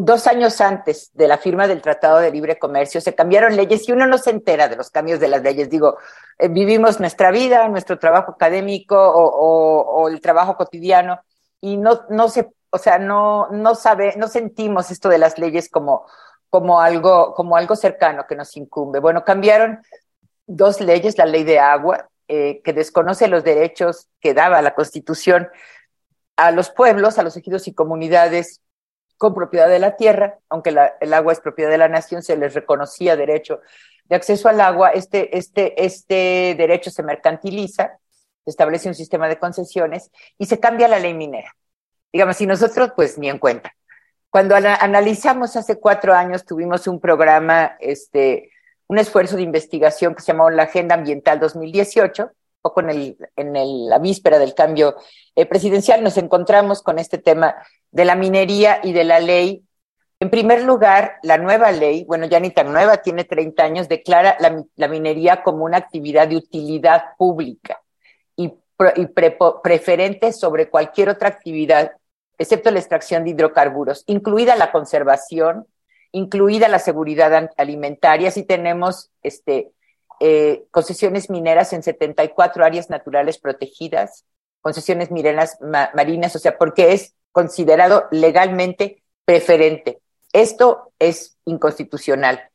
dos 0.00 0.26
años 0.26 0.60
antes 0.60 1.10
de 1.14 1.28
la 1.28 1.38
firma 1.38 1.68
del 1.68 1.80
Tratado 1.80 2.18
de 2.18 2.30
Libre 2.30 2.58
Comercio 2.58 3.00
se 3.00 3.14
cambiaron 3.14 3.56
leyes 3.56 3.88
y 3.88 3.92
uno 3.92 4.06
no 4.06 4.18
se 4.18 4.30
entera 4.30 4.68
de 4.68 4.76
los 4.76 4.90
cambios 4.90 5.20
de 5.20 5.28
las 5.28 5.42
leyes. 5.42 5.70
Digo, 5.70 5.98
eh, 6.38 6.48
vivimos 6.48 7.00
nuestra 7.00 7.30
vida, 7.30 7.68
nuestro 7.68 7.98
trabajo 7.98 8.32
académico 8.32 8.96
o, 8.98 10.08
el 10.08 10.20
trabajo 10.20 10.56
cotidiano 10.56 11.20
y 11.60 11.76
no, 11.76 12.02
no 12.10 12.28
se, 12.28 12.48
o 12.70 12.78
sea, 12.78 12.98
no, 12.98 13.48
no 13.50 13.74
sabe, 13.74 14.14
no 14.16 14.28
sentimos 14.28 14.90
esto 14.90 15.08
de 15.08 15.18
las 15.18 15.38
leyes 15.38 15.68
como, 15.68 16.06
como 16.50 16.80
algo, 16.80 17.34
como 17.34 17.56
algo 17.56 17.76
cercano 17.76 18.26
que 18.26 18.36
nos 18.36 18.56
incumbe. 18.56 19.00
Bueno, 19.00 19.24
cambiaron 19.24 19.80
dos 20.46 20.80
leyes, 20.80 21.18
la 21.18 21.26
ley 21.26 21.44
de 21.44 21.60
agua, 21.60 22.08
eh, 22.26 22.60
que 22.62 22.72
desconoce 22.72 23.28
los 23.28 23.44
derechos 23.44 24.08
que 24.20 24.34
daba 24.34 24.60
la 24.60 24.74
Constitución 24.74 25.48
a 26.36 26.50
los 26.50 26.70
pueblos, 26.70 27.18
a 27.18 27.22
los 27.22 27.36
ejidos 27.36 27.68
y 27.68 27.74
comunidades 27.74 28.60
con 29.18 29.34
propiedad 29.34 29.68
de 29.68 29.80
la 29.80 29.96
tierra, 29.96 30.38
aunque 30.48 30.70
el 31.00 31.12
agua 31.12 31.32
es 31.32 31.40
propiedad 31.40 31.70
de 31.70 31.78
la 31.78 31.88
nación, 31.88 32.22
se 32.22 32.36
les 32.36 32.54
reconocía 32.54 33.16
derecho 33.16 33.60
de 34.04 34.16
acceso 34.16 34.48
al 34.48 34.60
agua, 34.60 34.90
este, 34.90 35.36
este, 35.36 35.84
este 35.84 36.54
derecho 36.56 36.90
se 36.90 37.02
mercantiliza, 37.02 37.98
se 38.44 38.50
establece 38.50 38.88
un 38.88 38.94
sistema 38.94 39.28
de 39.28 39.38
concesiones 39.38 40.10
y 40.38 40.46
se 40.46 40.58
cambia 40.58 40.88
la 40.88 40.98
ley 40.98 41.12
minera. 41.14 41.54
Digamos, 42.10 42.40
y 42.40 42.46
nosotros 42.46 42.92
pues 42.96 43.18
ni 43.18 43.28
en 43.28 43.38
cuenta. 43.38 43.74
Cuando 44.30 44.54
analizamos 44.54 45.56
hace 45.56 45.78
cuatro 45.78 46.14
años, 46.14 46.44
tuvimos 46.44 46.86
un 46.86 47.00
programa, 47.00 47.76
este, 47.80 48.50
un 48.86 48.98
esfuerzo 48.98 49.36
de 49.36 49.42
investigación 49.42 50.14
que 50.14 50.22
se 50.22 50.32
llamó 50.32 50.48
la 50.48 50.64
Agenda 50.64 50.94
Ambiental 50.94 51.40
2018, 51.40 52.30
poco 52.68 52.80
en, 52.80 52.90
el, 52.90 53.16
en 53.36 53.56
el, 53.56 53.88
la 53.88 53.98
víspera 53.98 54.38
del 54.38 54.54
cambio 54.54 54.96
eh, 55.34 55.46
presidencial, 55.46 56.02
nos 56.02 56.16
encontramos 56.16 56.82
con 56.82 56.98
este 56.98 57.18
tema 57.18 57.56
de 57.90 58.04
la 58.04 58.14
minería 58.14 58.80
y 58.82 58.92
de 58.92 59.04
la 59.04 59.20
ley. 59.20 59.64
En 60.20 60.30
primer 60.30 60.62
lugar, 60.62 61.18
la 61.22 61.38
nueva 61.38 61.70
ley, 61.70 62.04
bueno, 62.04 62.26
ya 62.26 62.40
ni 62.40 62.50
tan 62.50 62.72
nueva, 62.72 62.98
tiene 62.98 63.24
30 63.24 63.62
años, 63.62 63.88
declara 63.88 64.36
la, 64.40 64.64
la 64.76 64.88
minería 64.88 65.42
como 65.42 65.64
una 65.64 65.78
actividad 65.78 66.28
de 66.28 66.36
utilidad 66.36 67.04
pública 67.16 67.80
y, 68.36 68.52
y 68.96 69.08
preferente 69.62 70.32
sobre 70.32 70.68
cualquier 70.68 71.08
otra 71.08 71.28
actividad 71.28 71.92
excepto 72.38 72.70
la 72.70 72.78
extracción 72.78 73.24
de 73.24 73.30
hidrocarburos, 73.30 74.04
incluida 74.06 74.56
la 74.56 74.70
conservación, 74.70 75.66
incluida 76.12 76.68
la 76.68 76.78
seguridad 76.78 77.50
alimentaria. 77.56 78.30
Si 78.30 78.44
tenemos 78.44 79.10
este, 79.22 79.72
eh, 80.20 80.64
concesiones 80.70 81.30
mineras 81.30 81.72
en 81.72 81.82
74 81.82 82.64
áreas 82.64 82.90
naturales 82.90 83.38
protegidas, 83.38 84.24
concesiones 84.60 85.10
mineras 85.10 85.58
marinas, 85.60 86.34
o 86.36 86.38
sea, 86.38 86.58
porque 86.58 86.92
es 86.92 87.14
considerado 87.32 88.06
legalmente 88.10 89.02
preferente. 89.24 90.00
Esto 90.32 90.92
es 90.98 91.36
inconstitucional. 91.44 92.50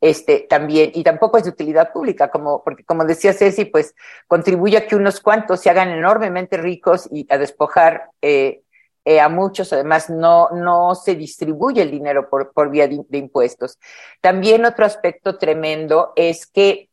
Este, 0.00 0.46
también, 0.48 0.92
y 0.94 1.02
tampoco 1.02 1.38
es 1.38 1.44
de 1.44 1.50
utilidad 1.50 1.92
pública, 1.92 2.30
como, 2.30 2.62
porque 2.62 2.84
como 2.84 3.04
decía 3.04 3.32
Ceci, 3.32 3.64
pues 3.64 3.96
contribuye 4.28 4.76
a 4.76 4.86
que 4.86 4.94
unos 4.94 5.18
cuantos 5.18 5.60
se 5.60 5.70
hagan 5.70 5.90
enormemente 5.90 6.56
ricos 6.56 7.08
y 7.10 7.26
a 7.32 7.36
despojar 7.36 8.10
eh, 8.22 8.62
eh, 9.08 9.20
a 9.20 9.30
muchos, 9.30 9.72
además, 9.72 10.10
no, 10.10 10.50
no 10.50 10.94
se 10.94 11.14
distribuye 11.14 11.80
el 11.80 11.90
dinero 11.90 12.28
por, 12.28 12.52
por 12.52 12.70
vía 12.70 12.86
de, 12.86 13.18
impuestos. 13.18 13.78
También 14.20 14.66
otro 14.66 14.84
aspecto 14.84 15.38
tremendo 15.38 16.12
es 16.14 16.46
que 16.46 16.87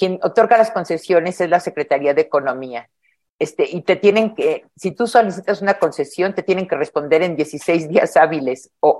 quien 0.00 0.18
otorga 0.22 0.56
las 0.56 0.70
concesiones 0.70 1.42
es 1.42 1.50
la 1.50 1.60
Secretaría 1.60 2.14
de 2.14 2.22
Economía. 2.22 2.88
Este, 3.38 3.68
y 3.70 3.82
te 3.82 3.96
tienen 3.96 4.34
que, 4.34 4.64
si 4.76 4.92
tú 4.92 5.06
solicitas 5.06 5.60
una 5.60 5.78
concesión, 5.78 6.34
te 6.34 6.42
tienen 6.42 6.66
que 6.66 6.76
responder 6.76 7.22
en 7.22 7.36
16 7.36 7.88
días 7.88 8.16
hábiles 8.16 8.70
o, 8.80 8.90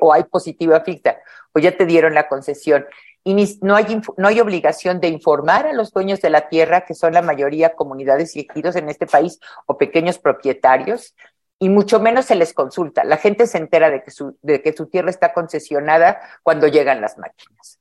o, 0.00 0.12
hay 0.12 0.24
positiva 0.24 0.80
ficta 0.82 1.18
o 1.54 1.60
ya 1.60 1.74
te 1.74 1.86
dieron 1.86 2.14
la 2.14 2.28
concesión. 2.28 2.84
Y 3.24 3.58
no, 3.62 3.74
hay, 3.74 4.00
no 4.18 4.28
hay 4.28 4.40
obligación 4.40 5.00
de 5.00 5.08
informar 5.08 5.66
a 5.66 5.72
los 5.72 5.92
dueños 5.92 6.20
de 6.20 6.30
la 6.30 6.48
tierra, 6.50 6.84
que 6.84 6.94
son 6.94 7.14
la 7.14 7.22
mayoría 7.22 7.74
comunidades 7.74 8.36
y 8.36 8.46
ejidos 8.48 8.76
en 8.76 8.90
este 8.90 9.06
país 9.06 9.40
o 9.64 9.78
pequeños 9.78 10.18
propietarios, 10.18 11.14
y 11.58 11.70
mucho 11.70 12.00
menos 12.00 12.26
se 12.26 12.34
les 12.34 12.52
consulta. 12.52 13.04
La 13.04 13.16
gente 13.16 13.46
se 13.46 13.58
entera 13.58 13.90
de 13.90 14.02
que 14.02 14.10
su, 14.10 14.36
de 14.42 14.60
que 14.62 14.74
su 14.74 14.86
tierra 14.86 15.10
está 15.10 15.32
concesionada 15.32 16.20
cuando 16.42 16.68
llegan 16.68 17.00
las 17.00 17.18
máquinas, 17.18 17.78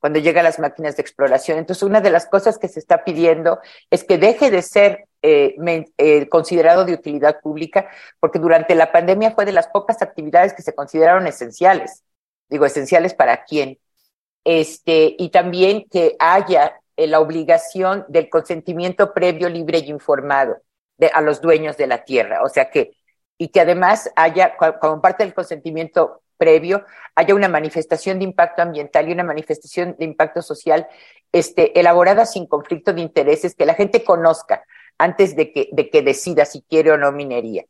cuando 0.00 0.18
llegan 0.18 0.44
las 0.44 0.58
máquinas 0.58 0.96
de 0.96 1.02
exploración. 1.02 1.58
Entonces, 1.58 1.82
una 1.82 2.00
de 2.00 2.10
las 2.10 2.26
cosas 2.26 2.58
que 2.58 2.68
se 2.68 2.78
está 2.78 3.04
pidiendo 3.04 3.60
es 3.90 4.04
que 4.04 4.18
deje 4.18 4.50
de 4.50 4.62
ser 4.62 5.06
eh, 5.22 5.56
eh, 5.98 6.28
considerado 6.28 6.84
de 6.84 6.94
utilidad 6.94 7.40
pública, 7.40 7.88
porque 8.20 8.38
durante 8.38 8.74
la 8.74 8.92
pandemia 8.92 9.32
fue 9.32 9.44
de 9.44 9.52
las 9.52 9.68
pocas 9.68 10.00
actividades 10.02 10.54
que 10.54 10.62
se 10.62 10.74
consideraron 10.74 11.26
esenciales. 11.26 12.04
Digo, 12.48 12.66
esenciales 12.66 13.14
para 13.14 13.44
quién. 13.44 13.78
Este, 14.44 15.14
y 15.18 15.30
también 15.30 15.86
que 15.90 16.16
haya 16.18 16.80
eh, 16.96 17.06
la 17.06 17.20
obligación 17.20 18.04
del 18.08 18.28
consentimiento 18.30 19.12
previo, 19.12 19.48
libre 19.48 19.78
y 19.78 19.90
informado 19.90 20.58
de, 20.96 21.08
a 21.08 21.20
los 21.20 21.40
dueños 21.40 21.76
de 21.76 21.86
la 21.86 22.04
tierra. 22.04 22.42
O 22.42 22.48
sea 22.48 22.70
que 22.70 22.92
y 23.38 23.48
que 23.48 23.60
además 23.60 24.10
haya, 24.16 24.56
como 24.80 25.00
parte 25.00 25.24
del 25.24 25.32
consentimiento 25.32 26.22
previo, 26.38 26.84
haya 27.14 27.34
una 27.34 27.48
manifestación 27.48 28.18
de 28.18 28.24
impacto 28.24 28.62
ambiental 28.62 29.08
y 29.08 29.12
una 29.12 29.24
manifestación 29.24 29.96
de 29.98 30.04
impacto 30.04 30.40
social 30.40 30.86
este, 31.32 31.78
elaborada 31.78 32.24
sin 32.24 32.46
conflicto 32.46 32.92
de 32.94 33.02
intereses, 33.02 33.54
que 33.54 33.66
la 33.66 33.74
gente 33.74 34.04
conozca 34.04 34.64
antes 34.96 35.36
de 35.36 35.52
que, 35.52 35.68
de 35.72 35.90
que 35.90 36.02
decida 36.02 36.44
si 36.44 36.62
quiere 36.62 36.92
o 36.92 36.96
no 36.96 37.12
minería. 37.12 37.64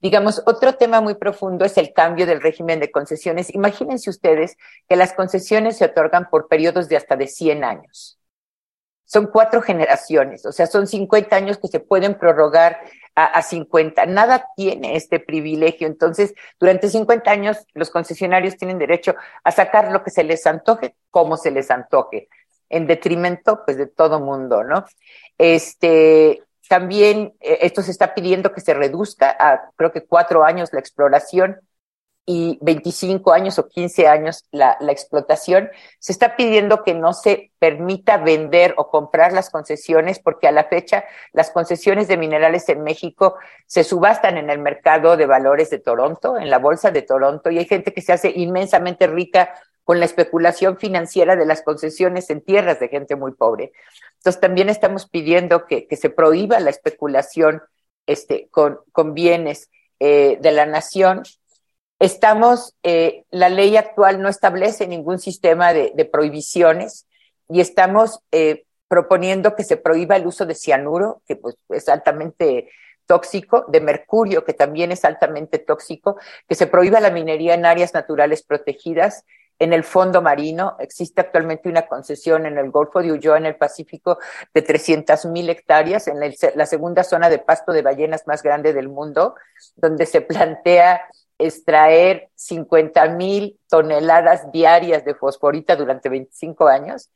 Digamos, 0.00 0.42
otro 0.46 0.74
tema 0.74 1.00
muy 1.00 1.14
profundo 1.14 1.64
es 1.64 1.78
el 1.78 1.92
cambio 1.92 2.26
del 2.26 2.42
régimen 2.42 2.80
de 2.80 2.90
concesiones. 2.90 3.54
Imagínense 3.54 4.10
ustedes 4.10 4.56
que 4.88 4.96
las 4.96 5.14
concesiones 5.14 5.78
se 5.78 5.86
otorgan 5.86 6.28
por 6.28 6.48
periodos 6.48 6.88
de 6.88 6.96
hasta 6.96 7.16
de 7.16 7.26
100 7.26 7.64
años. 7.64 8.18
Son 9.06 9.26
cuatro 9.26 9.62
generaciones, 9.62 10.44
o 10.46 10.52
sea, 10.52 10.66
son 10.66 10.86
50 10.86 11.36
años 11.36 11.58
que 11.58 11.68
se 11.68 11.78
pueden 11.78 12.18
prorrogar 12.18 12.80
a, 13.14 13.42
50. 13.42 14.06
Nada 14.06 14.48
tiene 14.56 14.96
este 14.96 15.20
privilegio. 15.20 15.86
Entonces, 15.86 16.34
durante 16.58 16.88
50 16.88 17.30
años, 17.30 17.58
los 17.74 17.90
concesionarios 17.90 18.56
tienen 18.56 18.78
derecho 18.78 19.14
a 19.42 19.50
sacar 19.50 19.92
lo 19.92 20.02
que 20.02 20.10
se 20.10 20.24
les 20.24 20.46
antoje, 20.46 20.96
como 21.10 21.36
se 21.36 21.50
les 21.50 21.70
antoje, 21.70 22.28
en 22.68 22.86
detrimento, 22.86 23.64
pues, 23.64 23.76
de 23.76 23.86
todo 23.86 24.20
mundo, 24.20 24.64
¿no? 24.64 24.84
Este, 25.38 26.42
también 26.68 27.34
eh, 27.40 27.58
esto 27.62 27.82
se 27.82 27.90
está 27.90 28.14
pidiendo 28.14 28.52
que 28.52 28.60
se 28.60 28.74
reduzca 28.74 29.36
a, 29.38 29.70
creo 29.76 29.92
que 29.92 30.04
cuatro 30.04 30.44
años 30.44 30.72
la 30.72 30.80
exploración 30.80 31.60
y 32.26 32.58
25 32.62 33.32
años 33.32 33.58
o 33.58 33.68
15 33.68 34.08
años 34.08 34.44
la, 34.50 34.76
la, 34.80 34.92
explotación, 34.92 35.68
se 35.98 36.12
está 36.12 36.36
pidiendo 36.36 36.82
que 36.82 36.94
no 36.94 37.12
se 37.12 37.52
permita 37.58 38.16
vender 38.16 38.74
o 38.78 38.88
comprar 38.88 39.32
las 39.32 39.50
concesiones 39.50 40.18
porque 40.18 40.48
a 40.48 40.52
la 40.52 40.64
fecha 40.64 41.04
las 41.32 41.50
concesiones 41.50 42.08
de 42.08 42.16
minerales 42.16 42.68
en 42.70 42.82
México 42.82 43.36
se 43.66 43.84
subastan 43.84 44.38
en 44.38 44.48
el 44.48 44.58
mercado 44.58 45.16
de 45.16 45.26
valores 45.26 45.68
de 45.68 45.78
Toronto, 45.78 46.38
en 46.38 46.48
la 46.48 46.58
bolsa 46.58 46.90
de 46.90 47.02
Toronto, 47.02 47.50
y 47.50 47.58
hay 47.58 47.66
gente 47.66 47.92
que 47.92 48.00
se 48.00 48.12
hace 48.12 48.32
inmensamente 48.34 49.06
rica 49.06 49.54
con 49.84 50.00
la 50.00 50.06
especulación 50.06 50.78
financiera 50.78 51.36
de 51.36 51.44
las 51.44 51.60
concesiones 51.60 52.30
en 52.30 52.40
tierras 52.40 52.80
de 52.80 52.88
gente 52.88 53.16
muy 53.16 53.32
pobre. 53.32 53.72
Entonces 54.16 54.40
también 54.40 54.70
estamos 54.70 55.06
pidiendo 55.08 55.66
que, 55.66 55.86
que 55.86 55.96
se 55.96 56.08
prohíba 56.08 56.58
la 56.58 56.70
especulación 56.70 57.62
este, 58.06 58.48
con, 58.50 58.80
con 58.92 59.12
bienes 59.12 59.70
eh, 60.00 60.38
de 60.40 60.52
la 60.52 60.66
nación 60.66 61.22
Estamos, 62.04 62.74
eh, 62.82 63.24
la 63.30 63.48
ley 63.48 63.78
actual 63.78 64.20
no 64.20 64.28
establece 64.28 64.86
ningún 64.86 65.18
sistema 65.18 65.72
de, 65.72 66.04
prohibiciones 66.12 67.06
y 67.48 67.62
estamos 67.62 68.20
eh, 68.30 68.66
proponiendo 68.88 69.56
que 69.56 69.64
se 69.64 69.78
prohíba 69.78 70.14
el 70.16 70.26
uso 70.26 70.44
de 70.44 70.54
cianuro, 70.54 71.22
que 71.26 71.36
pues, 71.36 71.56
es 71.70 71.88
altamente 71.88 72.68
tóxico, 73.06 73.64
de 73.68 73.80
mercurio, 73.80 74.44
que 74.44 74.52
también 74.52 74.92
es 74.92 75.02
altamente 75.06 75.58
tóxico, 75.58 76.18
que 76.46 76.54
se 76.54 76.66
prohíba 76.66 77.00
la 77.00 77.08
minería 77.08 77.54
en 77.54 77.64
áreas 77.64 77.94
naturales 77.94 78.42
protegidas, 78.42 79.24
en 79.58 79.72
el 79.72 79.82
fondo 79.82 80.20
marino. 80.20 80.76
Existe 80.80 81.22
actualmente 81.22 81.70
una 81.70 81.86
concesión 81.86 82.44
en 82.44 82.58
el 82.58 82.70
Golfo 82.70 83.00
de 83.00 83.12
Ulloa, 83.12 83.38
en 83.38 83.46
el 83.46 83.56
Pacífico, 83.56 84.18
de 84.52 84.60
300 84.60 85.24
mil 85.24 85.48
hectáreas, 85.48 86.06
en 86.06 86.20
la 86.54 86.66
segunda 86.66 87.02
zona 87.02 87.30
de 87.30 87.38
pasto 87.38 87.72
de 87.72 87.80
ballenas 87.80 88.26
más 88.26 88.42
grande 88.42 88.74
del 88.74 88.90
mundo, 88.90 89.36
donde 89.76 90.04
se 90.04 90.20
plantea 90.20 91.00
extraer 91.38 92.28
50 92.34 93.08
mil 93.10 93.58
toneladas 93.68 94.50
diarias 94.52 95.04
de 95.04 95.14
fosforita 95.14 95.76
durante 95.76 96.08
25 96.08 96.68
años. 96.68 97.10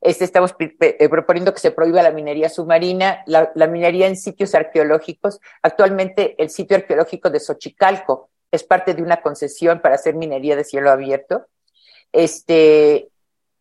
Este, 0.00 0.24
estamos 0.24 0.54
eh, 0.58 1.08
proponiendo 1.08 1.52
que 1.52 1.60
se 1.60 1.72
prohíba 1.72 2.02
la 2.02 2.12
minería 2.12 2.48
submarina, 2.48 3.22
la, 3.26 3.50
minería 3.66 4.06
en 4.06 4.16
sitios 4.16 4.54
arqueológicos. 4.54 5.40
Actualmente 5.62 6.36
el 6.38 6.50
sitio 6.50 6.76
arqueológico 6.76 7.30
de 7.30 7.40
Xochicalco 7.40 8.30
es 8.50 8.62
parte 8.62 8.94
de 8.94 9.02
una 9.02 9.20
concesión 9.20 9.80
para 9.80 9.96
hacer 9.96 10.14
minería 10.14 10.56
de 10.56 10.64
cielo 10.64 10.90
abierto. 10.90 11.46
Este, 12.12 13.08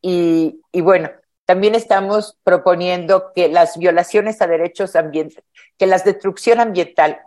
y, 0.02 0.62
y 0.72 0.82
bueno, 0.82 1.10
también 1.46 1.76
estamos 1.76 2.38
proponiendo 2.43 3.32
que 3.34 3.50
las 3.50 3.78
violaciones 3.78 4.41
a 4.41 4.48
derechos 4.48 4.96
ambientales, 4.96 5.43
que 5.78 5.88
la 5.88 5.98
destrucción 5.98 6.60
ambiental 6.60 7.22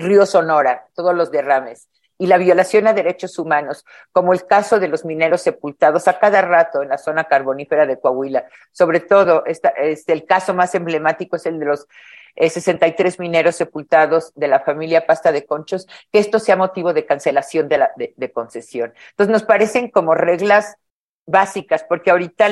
Río 0.00 0.26
Sonora, 0.26 0.86
todos 0.94 1.14
los 1.14 1.30
derrames, 1.30 1.88
y 2.20 2.26
la 2.26 2.36
violación 2.36 2.86
a 2.86 2.92
derechos 2.92 3.38
humanos, 3.38 3.86
como 4.12 4.34
el 4.34 4.46
caso 4.46 4.78
de 4.78 4.88
los 4.88 5.06
mineros 5.06 5.40
sepultados 5.40 6.06
a 6.06 6.18
cada 6.18 6.42
rato 6.42 6.82
en 6.82 6.90
la 6.90 6.98
zona 6.98 7.24
carbonífera 7.24 7.86
de 7.86 7.98
Coahuila. 7.98 8.44
Sobre 8.72 9.00
todo, 9.00 9.42
este, 9.46 9.72
el 10.12 10.26
caso 10.26 10.52
más 10.52 10.74
emblemático 10.74 11.36
es 11.36 11.46
el 11.46 11.58
de 11.58 11.64
los 11.64 11.88
63 12.36 13.14
eh, 13.14 13.16
mineros 13.22 13.56
sepultados 13.56 14.32
de 14.34 14.48
la 14.48 14.60
familia 14.60 15.06
Pasta 15.06 15.32
de 15.32 15.46
Conchos, 15.46 15.86
que 16.12 16.18
esto 16.18 16.38
sea 16.38 16.56
motivo 16.56 16.92
de 16.92 17.06
cancelación 17.06 17.68
de, 17.68 17.78
la, 17.78 17.90
de, 17.96 18.32
concesión. 18.32 18.92
Entonces, 19.12 19.32
nos 19.32 19.44
parecen 19.44 19.90
como 19.90 20.14
reglas 20.14 20.76
básicas, 21.24 21.84
porque 21.84 22.10
ahorita, 22.10 22.48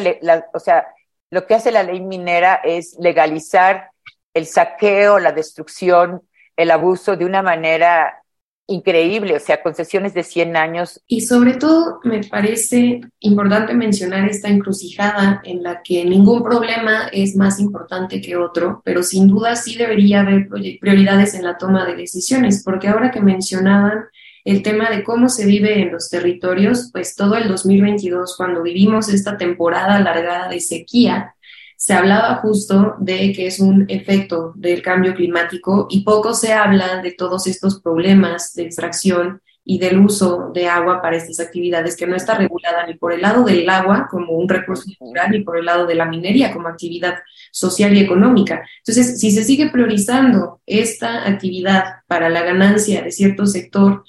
o 0.55 0.61
sea, 0.61 0.89
lo 1.29 1.47
que 1.47 1.55
hace 1.55 1.73
la 1.73 1.83
ley 1.83 2.01
minera 2.01 2.55
es 2.65 2.97
legalizar 2.99 3.91
el 4.33 4.47
saqueo, 4.47 5.19
la 5.19 5.33
destrucción, 5.33 6.23
el 6.59 6.73
abuso 6.73 7.17
de 7.17 7.25
una 7.25 7.41
manera 7.41 8.23
increíble, 8.67 9.37
o 9.37 9.41
sea, 9.41 9.63
concesiones 9.63 10.13
de 10.13 10.25
100 10.25 10.57
años. 10.57 11.01
Y 11.07 11.23
sobre 11.23 11.55
todo 11.55 12.01
me 12.03 12.21
parece 12.25 13.01
importante 13.21 13.73
mencionar 13.73 14.29
esta 14.29 14.49
encrucijada 14.49 15.41
en 15.45 15.63
la 15.63 15.81
que 15.83 16.05
ningún 16.05 16.43
problema 16.43 17.09
es 17.13 17.35
más 17.37 17.61
importante 17.61 18.21
que 18.21 18.37
otro, 18.37 18.83
pero 18.85 19.03
sin 19.03 19.29
duda 19.29 19.57
sí 19.57 19.77
debería 19.79 20.21
haber 20.21 20.49
prioridades 20.81 21.33
en 21.35 21.45
la 21.45 21.57
toma 21.57 21.87
de 21.87 21.97
decisiones, 21.97 22.63
porque 22.63 22.89
ahora 22.89 23.11
que 23.11 23.23
mencionaban 23.23 24.05
el 24.45 24.63
tema 24.63 24.91
de 24.91 25.05
cómo 25.05 25.29
se 25.29 25.47
vive 25.47 25.81
en 25.81 25.93
los 25.93 26.11
territorios, 26.11 26.91
pues 26.93 27.15
todo 27.15 27.37
el 27.37 27.49
2022, 27.49 28.37
cuando 28.37 28.63
vivimos 28.63 29.09
esta 29.09 29.37
temporada 29.37 29.97
alargada 29.97 30.49
de 30.49 30.61
sequía, 30.61 31.35
se 31.79 31.95
hablaba 31.95 32.35
justo 32.43 32.97
de 32.99 33.33
que 33.33 33.47
es 33.47 33.61
un 33.61 33.85
efecto 33.89 34.53
del 34.57 34.83
cambio 34.83 35.15
climático 35.15 35.87
y 35.89 36.03
poco 36.03 36.35
se 36.35 36.53
habla 36.53 37.01
de 37.03 37.13
todos 37.13 37.47
estos 37.47 37.81
problemas 37.81 38.53
de 38.55 38.65
extracción 38.65 39.41
y 39.65 39.79
del 39.79 40.01
uso 40.01 40.51
de 40.53 40.67
agua 40.67 41.01
para 41.01 41.17
estas 41.17 41.39
actividades 41.39 41.97
que 41.97 42.09
no 42.09 42.17
está 42.17 42.37
regulada 42.37 42.85
ni 42.85 42.95
por 42.95 43.13
el 43.13 43.23
lado 43.23 43.45
del 43.45 43.71
agua 43.71 44.09
como 44.11 44.33
un 44.33 44.49
recurso 44.49 44.91
natural 44.99 45.31
ni 45.31 45.45
por 45.45 45.57
el 45.57 45.67
lado 45.67 45.87
de 45.87 45.95
la 45.95 46.07
minería 46.07 46.53
como 46.53 46.67
actividad 46.67 47.15
social 47.53 47.97
y 47.97 48.01
económica. 48.01 48.65
Entonces, 48.79 49.21
si 49.21 49.31
se 49.31 49.45
sigue 49.45 49.71
priorizando 49.71 50.61
esta 50.67 51.29
actividad 51.29 52.01
para 52.09 52.29
la 52.29 52.43
ganancia 52.43 53.03
de 53.03 53.13
cierto 53.13 53.47
sector, 53.47 54.03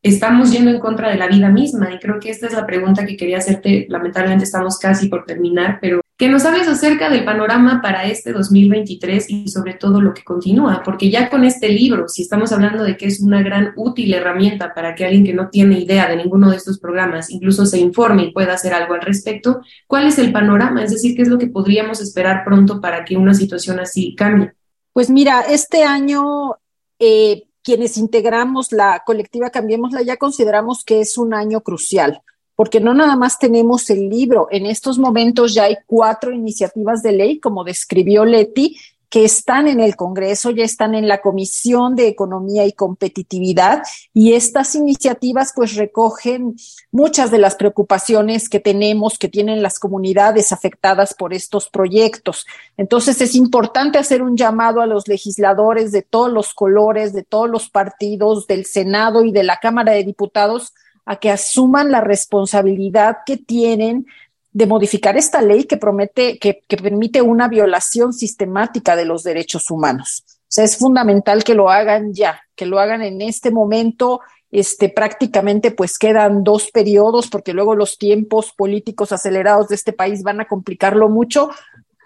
estamos 0.00 0.52
yendo 0.52 0.70
en 0.70 0.78
contra 0.78 1.10
de 1.10 1.16
la 1.16 1.26
vida 1.26 1.48
misma 1.48 1.92
y 1.92 1.98
creo 1.98 2.20
que 2.20 2.30
esta 2.30 2.46
es 2.46 2.52
la 2.52 2.66
pregunta 2.66 3.04
que 3.04 3.16
quería 3.16 3.38
hacerte. 3.38 3.86
Lamentablemente 3.88 4.44
estamos 4.44 4.78
casi 4.78 5.08
por 5.08 5.24
terminar, 5.24 5.78
pero 5.80 6.02
que 6.16 6.28
nos 6.30 6.46
hables 6.46 6.66
acerca 6.66 7.10
del 7.10 7.24
panorama 7.24 7.82
para 7.82 8.06
este 8.06 8.32
2023 8.32 9.28
y 9.28 9.48
sobre 9.48 9.74
todo 9.74 10.00
lo 10.00 10.14
que 10.14 10.24
continúa, 10.24 10.82
porque 10.82 11.10
ya 11.10 11.28
con 11.28 11.44
este 11.44 11.68
libro, 11.68 12.08
si 12.08 12.22
estamos 12.22 12.52
hablando 12.52 12.84
de 12.84 12.96
que 12.96 13.06
es 13.06 13.20
una 13.20 13.42
gran 13.42 13.74
útil 13.76 14.14
herramienta 14.14 14.72
para 14.72 14.94
que 14.94 15.04
alguien 15.04 15.24
que 15.24 15.34
no 15.34 15.50
tiene 15.50 15.78
idea 15.78 16.08
de 16.08 16.16
ninguno 16.16 16.50
de 16.50 16.56
estos 16.56 16.78
programas 16.78 17.30
incluso 17.30 17.66
se 17.66 17.78
informe 17.78 18.24
y 18.24 18.32
pueda 18.32 18.54
hacer 18.54 18.72
algo 18.72 18.94
al 18.94 19.02
respecto, 19.02 19.60
¿cuál 19.86 20.06
es 20.06 20.18
el 20.18 20.32
panorama? 20.32 20.82
Es 20.82 20.90
decir, 20.90 21.14
¿qué 21.14 21.22
es 21.22 21.28
lo 21.28 21.38
que 21.38 21.48
podríamos 21.48 22.00
esperar 22.00 22.44
pronto 22.44 22.80
para 22.80 23.04
que 23.04 23.18
una 23.18 23.34
situación 23.34 23.78
así 23.78 24.14
cambie? 24.14 24.54
Pues 24.94 25.10
mira, 25.10 25.42
este 25.42 25.84
año 25.84 26.56
eh, 26.98 27.42
quienes 27.62 27.98
integramos 27.98 28.72
la 28.72 29.02
colectiva 29.04 29.50
Cambiémosla 29.50 30.00
ya 30.00 30.16
consideramos 30.16 30.82
que 30.82 31.00
es 31.00 31.18
un 31.18 31.34
año 31.34 31.60
crucial 31.60 32.22
porque 32.56 32.80
no 32.80 32.94
nada 32.94 33.14
más 33.14 33.38
tenemos 33.38 33.88
el 33.90 34.08
libro, 34.08 34.48
en 34.50 34.66
estos 34.66 34.98
momentos 34.98 35.54
ya 35.54 35.64
hay 35.64 35.76
cuatro 35.86 36.32
iniciativas 36.32 37.02
de 37.02 37.12
ley, 37.12 37.38
como 37.38 37.62
describió 37.62 38.24
Leti, 38.24 38.76
que 39.08 39.24
están 39.24 39.68
en 39.68 39.80
el 39.80 39.96
Congreso, 39.96 40.50
ya 40.50 40.64
están 40.64 40.94
en 40.94 41.06
la 41.06 41.20
Comisión 41.20 41.94
de 41.94 42.08
Economía 42.08 42.66
y 42.66 42.72
Competitividad 42.72 43.82
y 44.12 44.32
estas 44.32 44.74
iniciativas 44.74 45.52
pues 45.54 45.76
recogen 45.76 46.56
muchas 46.90 47.30
de 47.30 47.38
las 47.38 47.54
preocupaciones 47.54 48.48
que 48.48 48.60
tenemos, 48.60 49.18
que 49.18 49.28
tienen 49.28 49.62
las 49.62 49.78
comunidades 49.78 50.52
afectadas 50.52 51.14
por 51.14 51.32
estos 51.34 51.68
proyectos. 51.68 52.46
Entonces 52.76 53.20
es 53.20 53.34
importante 53.36 53.98
hacer 53.98 54.22
un 54.22 54.36
llamado 54.36 54.80
a 54.80 54.86
los 54.86 55.06
legisladores 55.06 55.92
de 55.92 56.02
todos 56.02 56.32
los 56.32 56.52
colores, 56.52 57.12
de 57.12 57.22
todos 57.22 57.48
los 57.48 57.70
partidos, 57.70 58.46
del 58.46 58.66
Senado 58.66 59.24
y 59.24 59.30
de 59.30 59.44
la 59.44 59.58
Cámara 59.60 59.92
de 59.92 60.04
Diputados 60.04 60.74
a 61.06 61.16
que 61.16 61.30
asuman 61.30 61.90
la 61.90 62.00
responsabilidad 62.00 63.18
que 63.24 63.36
tienen 63.36 64.06
de 64.52 64.66
modificar 64.66 65.16
esta 65.16 65.40
ley 65.40 65.64
que 65.64 65.76
promete, 65.76 66.38
que, 66.38 66.60
permite 66.68 67.22
una 67.22 67.46
violación 67.46 68.12
sistemática 68.12 68.96
de 68.96 69.04
los 69.04 69.22
derechos 69.22 69.70
humanos. 69.70 70.24
O 70.26 70.48
sea, 70.48 70.64
es 70.64 70.76
fundamental 70.76 71.44
que 71.44 71.54
lo 71.54 71.70
hagan 71.70 72.12
ya, 72.12 72.40
que 72.54 72.66
lo 72.66 72.80
hagan 72.80 73.02
en 73.02 73.22
este 73.22 73.50
momento. 73.50 74.20
Este, 74.50 74.88
prácticamente 74.88 75.72
pues 75.72 75.98
quedan 75.98 76.42
dos 76.42 76.70
periodos 76.70 77.28
porque 77.28 77.52
luego 77.52 77.74
los 77.74 77.98
tiempos 77.98 78.52
políticos 78.56 79.12
acelerados 79.12 79.68
de 79.68 79.74
este 79.74 79.92
país 79.92 80.22
van 80.22 80.40
a 80.40 80.46
complicarlo 80.46 81.08
mucho, 81.08 81.50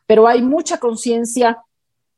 pero 0.07 0.27
hay 0.27 0.43
mucha 0.43 0.79
conciencia 0.79 1.59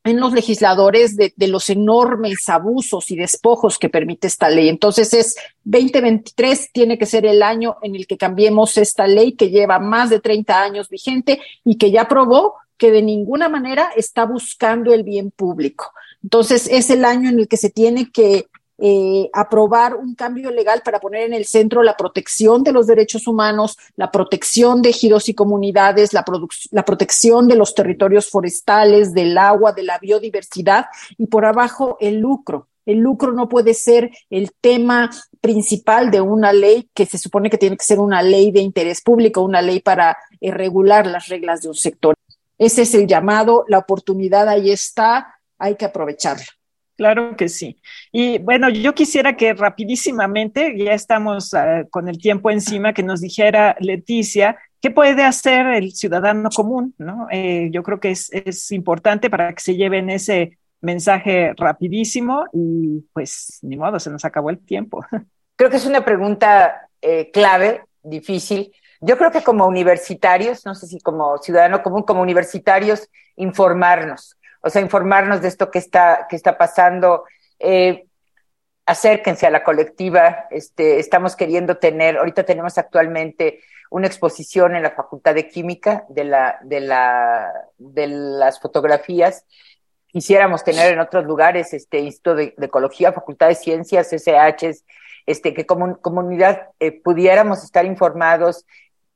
en 0.03 0.19
los 0.19 0.33
legisladores 0.33 1.15
de, 1.15 1.33
los 1.47 1.69
enormes 1.69 2.49
abusos 2.49 3.09
y 3.11 3.15
despojos 3.15 3.79
que 3.79 3.89
permite 3.89 4.27
esta 4.27 4.49
ley. 4.49 4.67
Entonces 4.67 5.13
es 5.13 5.35
2023 5.63 6.71
tiene 6.73 6.97
que 6.97 7.05
ser 7.05 7.25
el 7.25 7.41
año 7.41 7.77
en 7.81 7.95
el 7.95 8.05
que 8.05 8.17
cambiemos 8.17 8.77
esta 8.77 9.07
ley 9.07 9.33
que 9.33 9.49
lleva 9.49 9.79
más 9.79 10.09
de 10.09 10.19
30 10.19 10.61
años 10.61 10.89
vigente 10.89 11.41
y 11.63 11.77
que 11.77 11.91
ya 11.91 12.07
probó 12.07 12.55
que 12.77 12.91
de 12.91 13.01
ninguna 13.01 13.47
manera 13.47 13.91
está 13.95 14.25
buscando 14.25 14.93
el 14.93 15.03
bien 15.03 15.31
público. 15.31 15.93
Entonces 16.21 16.67
es 16.69 16.89
el 16.89 17.05
año 17.05 17.29
en 17.29 17.39
el 17.39 17.47
que 17.47 17.57
se 17.57 17.69
tiene 17.69 18.11
que 18.11 18.47
eh, 18.85 19.29
aprobar 19.31 19.95
un 19.95 20.13
cambio 20.13 20.51
legal 20.51 20.81
para 20.83 20.99
poner 20.99 21.21
en 21.21 21.33
el 21.33 21.45
centro 21.45 21.83
la 21.83 21.95
protección 21.95 22.63
de 22.63 22.73
los 22.73 22.85
derechos 22.85 23.27
humanos, 23.27 23.77
la 23.95 24.11
protección 24.11 24.81
de 24.81 24.89
ejidos 24.89 25.29
y 25.29 25.33
comunidades, 25.33 26.11
la, 26.11 26.25
la 26.71 26.83
protección 26.83 27.47
de 27.47 27.55
los 27.55 27.75
territorios 27.75 28.29
forestales, 28.29 29.13
del 29.13 29.37
agua, 29.37 29.71
de 29.71 29.83
la 29.83 29.99
biodiversidad 29.99 30.87
y 31.17 31.27
por 31.27 31.45
abajo 31.45 31.95
el 32.01 32.19
lucro. 32.19 32.67
El 32.85 32.97
lucro 32.97 33.31
no 33.31 33.47
puede 33.47 33.73
ser 33.73 34.11
el 34.29 34.51
tema 34.51 35.09
principal 35.39 36.11
de 36.11 36.19
una 36.19 36.51
ley 36.51 36.89
que 36.93 37.05
se 37.05 37.17
supone 37.17 37.49
que 37.49 37.57
tiene 37.57 37.77
que 37.77 37.85
ser 37.85 37.99
una 37.99 38.21
ley 38.21 38.51
de 38.51 38.59
interés 38.59 38.99
público, 38.99 39.43
una 39.43 39.61
ley 39.61 39.79
para 39.79 40.17
eh, 40.41 40.51
regular 40.51 41.07
las 41.07 41.29
reglas 41.29 41.61
de 41.61 41.69
un 41.69 41.75
sector. 41.75 42.15
Ese 42.57 42.81
es 42.81 42.93
el 42.95 43.07
llamado, 43.07 43.63
la 43.69 43.77
oportunidad 43.77 44.49
ahí 44.49 44.71
está, 44.71 45.39
hay 45.57 45.77
que 45.77 45.85
aprovecharla. 45.85 46.47
Claro 46.95 47.35
que 47.35 47.49
sí. 47.49 47.79
Y 48.11 48.37
bueno, 48.39 48.69
yo 48.69 48.93
quisiera 48.93 49.35
que 49.35 49.53
rapidísimamente, 49.53 50.77
ya 50.77 50.93
estamos 50.93 51.53
ah, 51.53 51.85
con 51.89 52.07
el 52.07 52.19
tiempo 52.19 52.51
encima, 52.51 52.93
que 52.93 53.01
nos 53.01 53.21
dijera 53.21 53.75
Leticia, 53.79 54.57
¿qué 54.79 54.91
puede 54.91 55.23
hacer 55.23 55.65
el 55.67 55.93
ciudadano 55.93 56.49
común? 56.49 56.93
¿no? 56.99 57.27
Eh, 57.31 57.69
yo 57.71 57.81
creo 57.81 57.99
que 57.99 58.11
es, 58.11 58.31
es, 58.31 58.71
importante 58.71 59.29
para 59.31 59.53
que 59.53 59.61
se 59.61 59.75
lleven 59.75 60.09
ese 60.09 60.59
mensaje 60.81 61.53
rapidísimo 61.57 62.45
y 62.53 63.01
pues 63.13 63.59
ni 63.63 63.75
modo, 63.75 63.99
se 63.99 64.11
nos 64.11 64.23
acabó 64.25 64.49
el 64.49 64.59
tiempo. 64.59 65.03
Creo 65.55 65.69
que 65.69 65.77
es 65.77 65.85
una 65.85 66.03
pregunta 66.03 66.89
eh, 67.01 67.31
clave, 67.31 67.83
difícil. 68.01 68.73
Yo 69.01 69.17
creo 69.17 69.31
que 69.31 69.43
como 69.43 69.67
universitarios, 69.67 70.65
no 70.65 70.73
sé 70.73 70.87
si 70.87 70.99
como 70.99 71.37
ciudadano 71.37 71.83
común, 71.83 72.01
como 72.03 72.21
universitarios, 72.21 73.07
informarnos 73.35 74.35
o 74.63 74.69
sea, 74.69 74.81
informarnos 74.81 75.41
de 75.41 75.49
esto 75.49 75.69
que 75.69 75.79
está, 75.79 76.25
que 76.29 76.37
está 76.37 76.57
pasando. 76.57 77.25
Eh, 77.59 78.05
acérquense 78.85 79.45
a 79.45 79.49
la 79.49 79.63
colectiva. 79.63 80.47
Este, 80.49 80.99
estamos 80.99 81.35
queriendo 81.35 81.77
tener, 81.77 82.17
ahorita 82.17 82.43
tenemos 82.43 82.77
actualmente 82.77 83.59
una 83.89 84.07
exposición 84.07 84.75
en 84.75 84.83
la 84.83 84.91
Facultad 84.91 85.35
de 85.35 85.49
Química 85.49 86.05
de, 86.09 86.23
la, 86.23 86.57
de, 86.63 86.79
la, 86.79 87.51
de 87.77 88.07
las 88.07 88.59
fotografías. 88.59 89.45
Quisiéramos 90.07 90.63
tener 90.63 90.93
en 90.93 90.99
otros 90.99 91.25
lugares, 91.25 91.73
este 91.73 91.99
Instituto 91.99 92.35
de, 92.35 92.55
Ecología, 92.61 93.11
Facultad 93.11 93.49
de 93.49 93.55
Ciencias, 93.55 94.13
SH, 94.13 94.83
este, 95.25 95.53
que 95.53 95.65
como 95.65 95.99
comunidad 95.99 96.69
eh, 96.79 96.91
pudiéramos 96.91 97.63
estar 97.63 97.85
informados, 97.85 98.65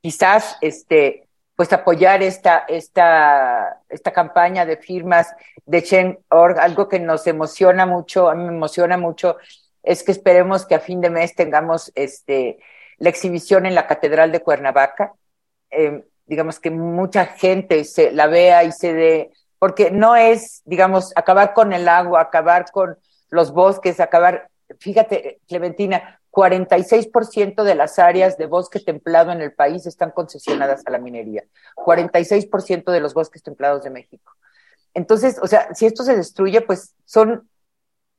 quizás 0.01 0.57
este, 0.61 1.26
pues 1.57 1.73
apoyar 1.73 2.21
esta, 2.21 2.65
esta, 2.67 3.81
esta 3.89 4.13
campaña 4.13 4.63
de 4.63 4.77
firmas 4.77 5.35
de 5.65 5.81
Chen.org. 5.81 6.59
Algo 6.59 6.87
que 6.87 6.99
nos 6.99 7.25
emociona 7.25 7.87
mucho, 7.87 8.29
a 8.29 8.35
mí 8.35 8.43
me 8.43 8.53
emociona 8.53 8.95
mucho, 8.95 9.37
es 9.81 10.03
que 10.03 10.11
esperemos 10.11 10.67
que 10.67 10.75
a 10.75 10.79
fin 10.79 11.01
de 11.01 11.09
mes 11.09 11.33
tengamos 11.33 11.91
este, 11.95 12.59
la 12.99 13.09
exhibición 13.09 13.65
en 13.65 13.73
la 13.73 13.87
Catedral 13.87 14.31
de 14.31 14.41
Cuernavaca. 14.41 15.15
Em, 15.71 16.03
digamos 16.27 16.59
que 16.59 16.69
mucha 16.69 17.25
gente 17.25 17.83
se 17.85 18.11
la 18.11 18.27
vea 18.27 18.63
y 18.63 18.71
se 18.71 18.93
dé, 18.93 19.31
porque 19.57 19.89
no 19.89 20.15
es, 20.15 20.61
digamos, 20.63 21.11
acabar 21.15 21.55
con 21.55 21.73
el 21.73 21.89
agua, 21.89 22.21
acabar 22.21 22.69
con 22.71 22.99
los 23.31 23.51
bosques, 23.51 23.99
acabar, 23.99 24.51
fíjate, 24.79 25.39
Clementina, 25.47 26.16
46% 26.37 27.63
de 27.63 27.73
las 27.73 27.97
áreas 27.97 28.37
de 28.37 28.45
bosque 28.45 28.79
templado 28.79 29.31
en 29.31 29.41
el 29.41 29.53
país 29.53 29.87
están 29.87 30.11
concesionadas 30.11 30.85
a 30.85 30.91
la 30.91 30.99
minería. 30.99 31.43
46% 31.75 32.91
de 32.91 32.99
los 32.99 33.15
bosques 33.15 33.41
templados 33.41 33.83
de 33.83 33.89
México. 33.89 34.33
Entonces, 34.93 35.39
o 35.41 35.47
sea, 35.47 35.73
si 35.73 35.87
esto 35.87 36.03
se 36.03 36.15
destruye, 36.15 36.61
pues 36.61 36.93
son, 37.05 37.49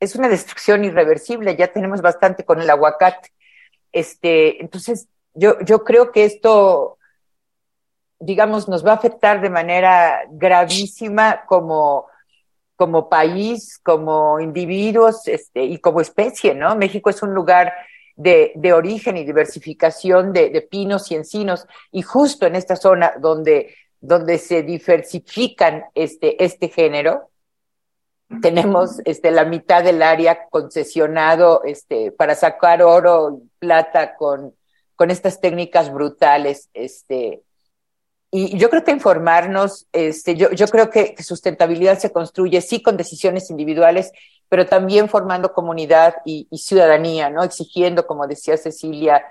es 0.00 0.16
una 0.16 0.28
destrucción 0.28 0.84
irreversible. 0.84 1.54
Ya 1.54 1.72
tenemos 1.72 2.02
bastante 2.02 2.44
con 2.44 2.60
el 2.60 2.68
aguacate. 2.68 3.32
Este, 3.92 4.60
entonces, 4.60 5.06
yo, 5.34 5.60
yo 5.60 5.84
creo 5.84 6.10
que 6.10 6.24
esto, 6.24 6.98
digamos, 8.18 8.68
nos 8.68 8.84
va 8.84 8.90
a 8.90 8.96
afectar 8.96 9.40
de 9.40 9.50
manera 9.50 10.24
gravísima 10.28 11.44
como, 11.46 12.06
como 12.74 13.08
país, 13.08 13.78
como 13.78 14.40
individuos 14.40 15.28
este, 15.28 15.62
y 15.62 15.78
como 15.78 16.00
especie, 16.00 16.56
¿no? 16.56 16.74
México 16.74 17.10
es 17.10 17.22
un 17.22 17.32
lugar 17.32 17.72
de, 18.18 18.72
origen 18.74 19.16
y 19.16 19.24
diversificación 19.24 20.32
de, 20.32 20.66
pinos 20.68 21.10
y 21.10 21.14
encinos, 21.14 21.66
y 21.90 22.02
justo 22.02 22.46
en 22.46 22.56
esta 22.56 22.76
zona 22.76 23.14
donde 23.18 23.74
donde 24.00 24.38
se 24.38 24.62
diversifican 24.62 25.84
este, 25.94 26.42
este 26.44 26.68
género. 26.68 27.30
Tenemos 28.42 29.00
este, 29.06 29.30
la 29.30 29.44
mitad 29.44 29.82
del 29.82 30.02
área 30.02 30.48
concesionado 30.50 31.62
este, 31.64 32.12
para 32.12 32.34
sacar 32.34 32.82
oro 32.82 33.40
y 33.42 33.48
plata 33.58 34.14
con, 34.16 34.54
con 34.94 35.10
estas 35.10 35.40
técnicas 35.40 35.92
brutales. 35.92 36.68
Este, 36.74 37.42
y 38.30 38.58
yo 38.58 38.68
creo 38.68 38.84
que 38.84 38.90
informarnos, 38.90 39.88
este, 39.92 40.36
yo, 40.36 40.50
yo 40.50 40.68
creo 40.68 40.90
que 40.90 41.16
sustentabilidad 41.22 41.98
se 41.98 42.12
construye 42.12 42.60
sí 42.60 42.82
con 42.82 42.98
decisiones 42.98 43.48
individuales, 43.48 44.12
pero 44.48 44.66
también 44.66 45.08
formando 45.08 45.52
comunidad 45.52 46.16
y, 46.24 46.46
ciudadanía, 46.56 47.30
¿no? 47.30 47.42
Exigiendo, 47.42 48.06
como 48.06 48.26
decía 48.26 48.56
Cecilia, 48.56 49.22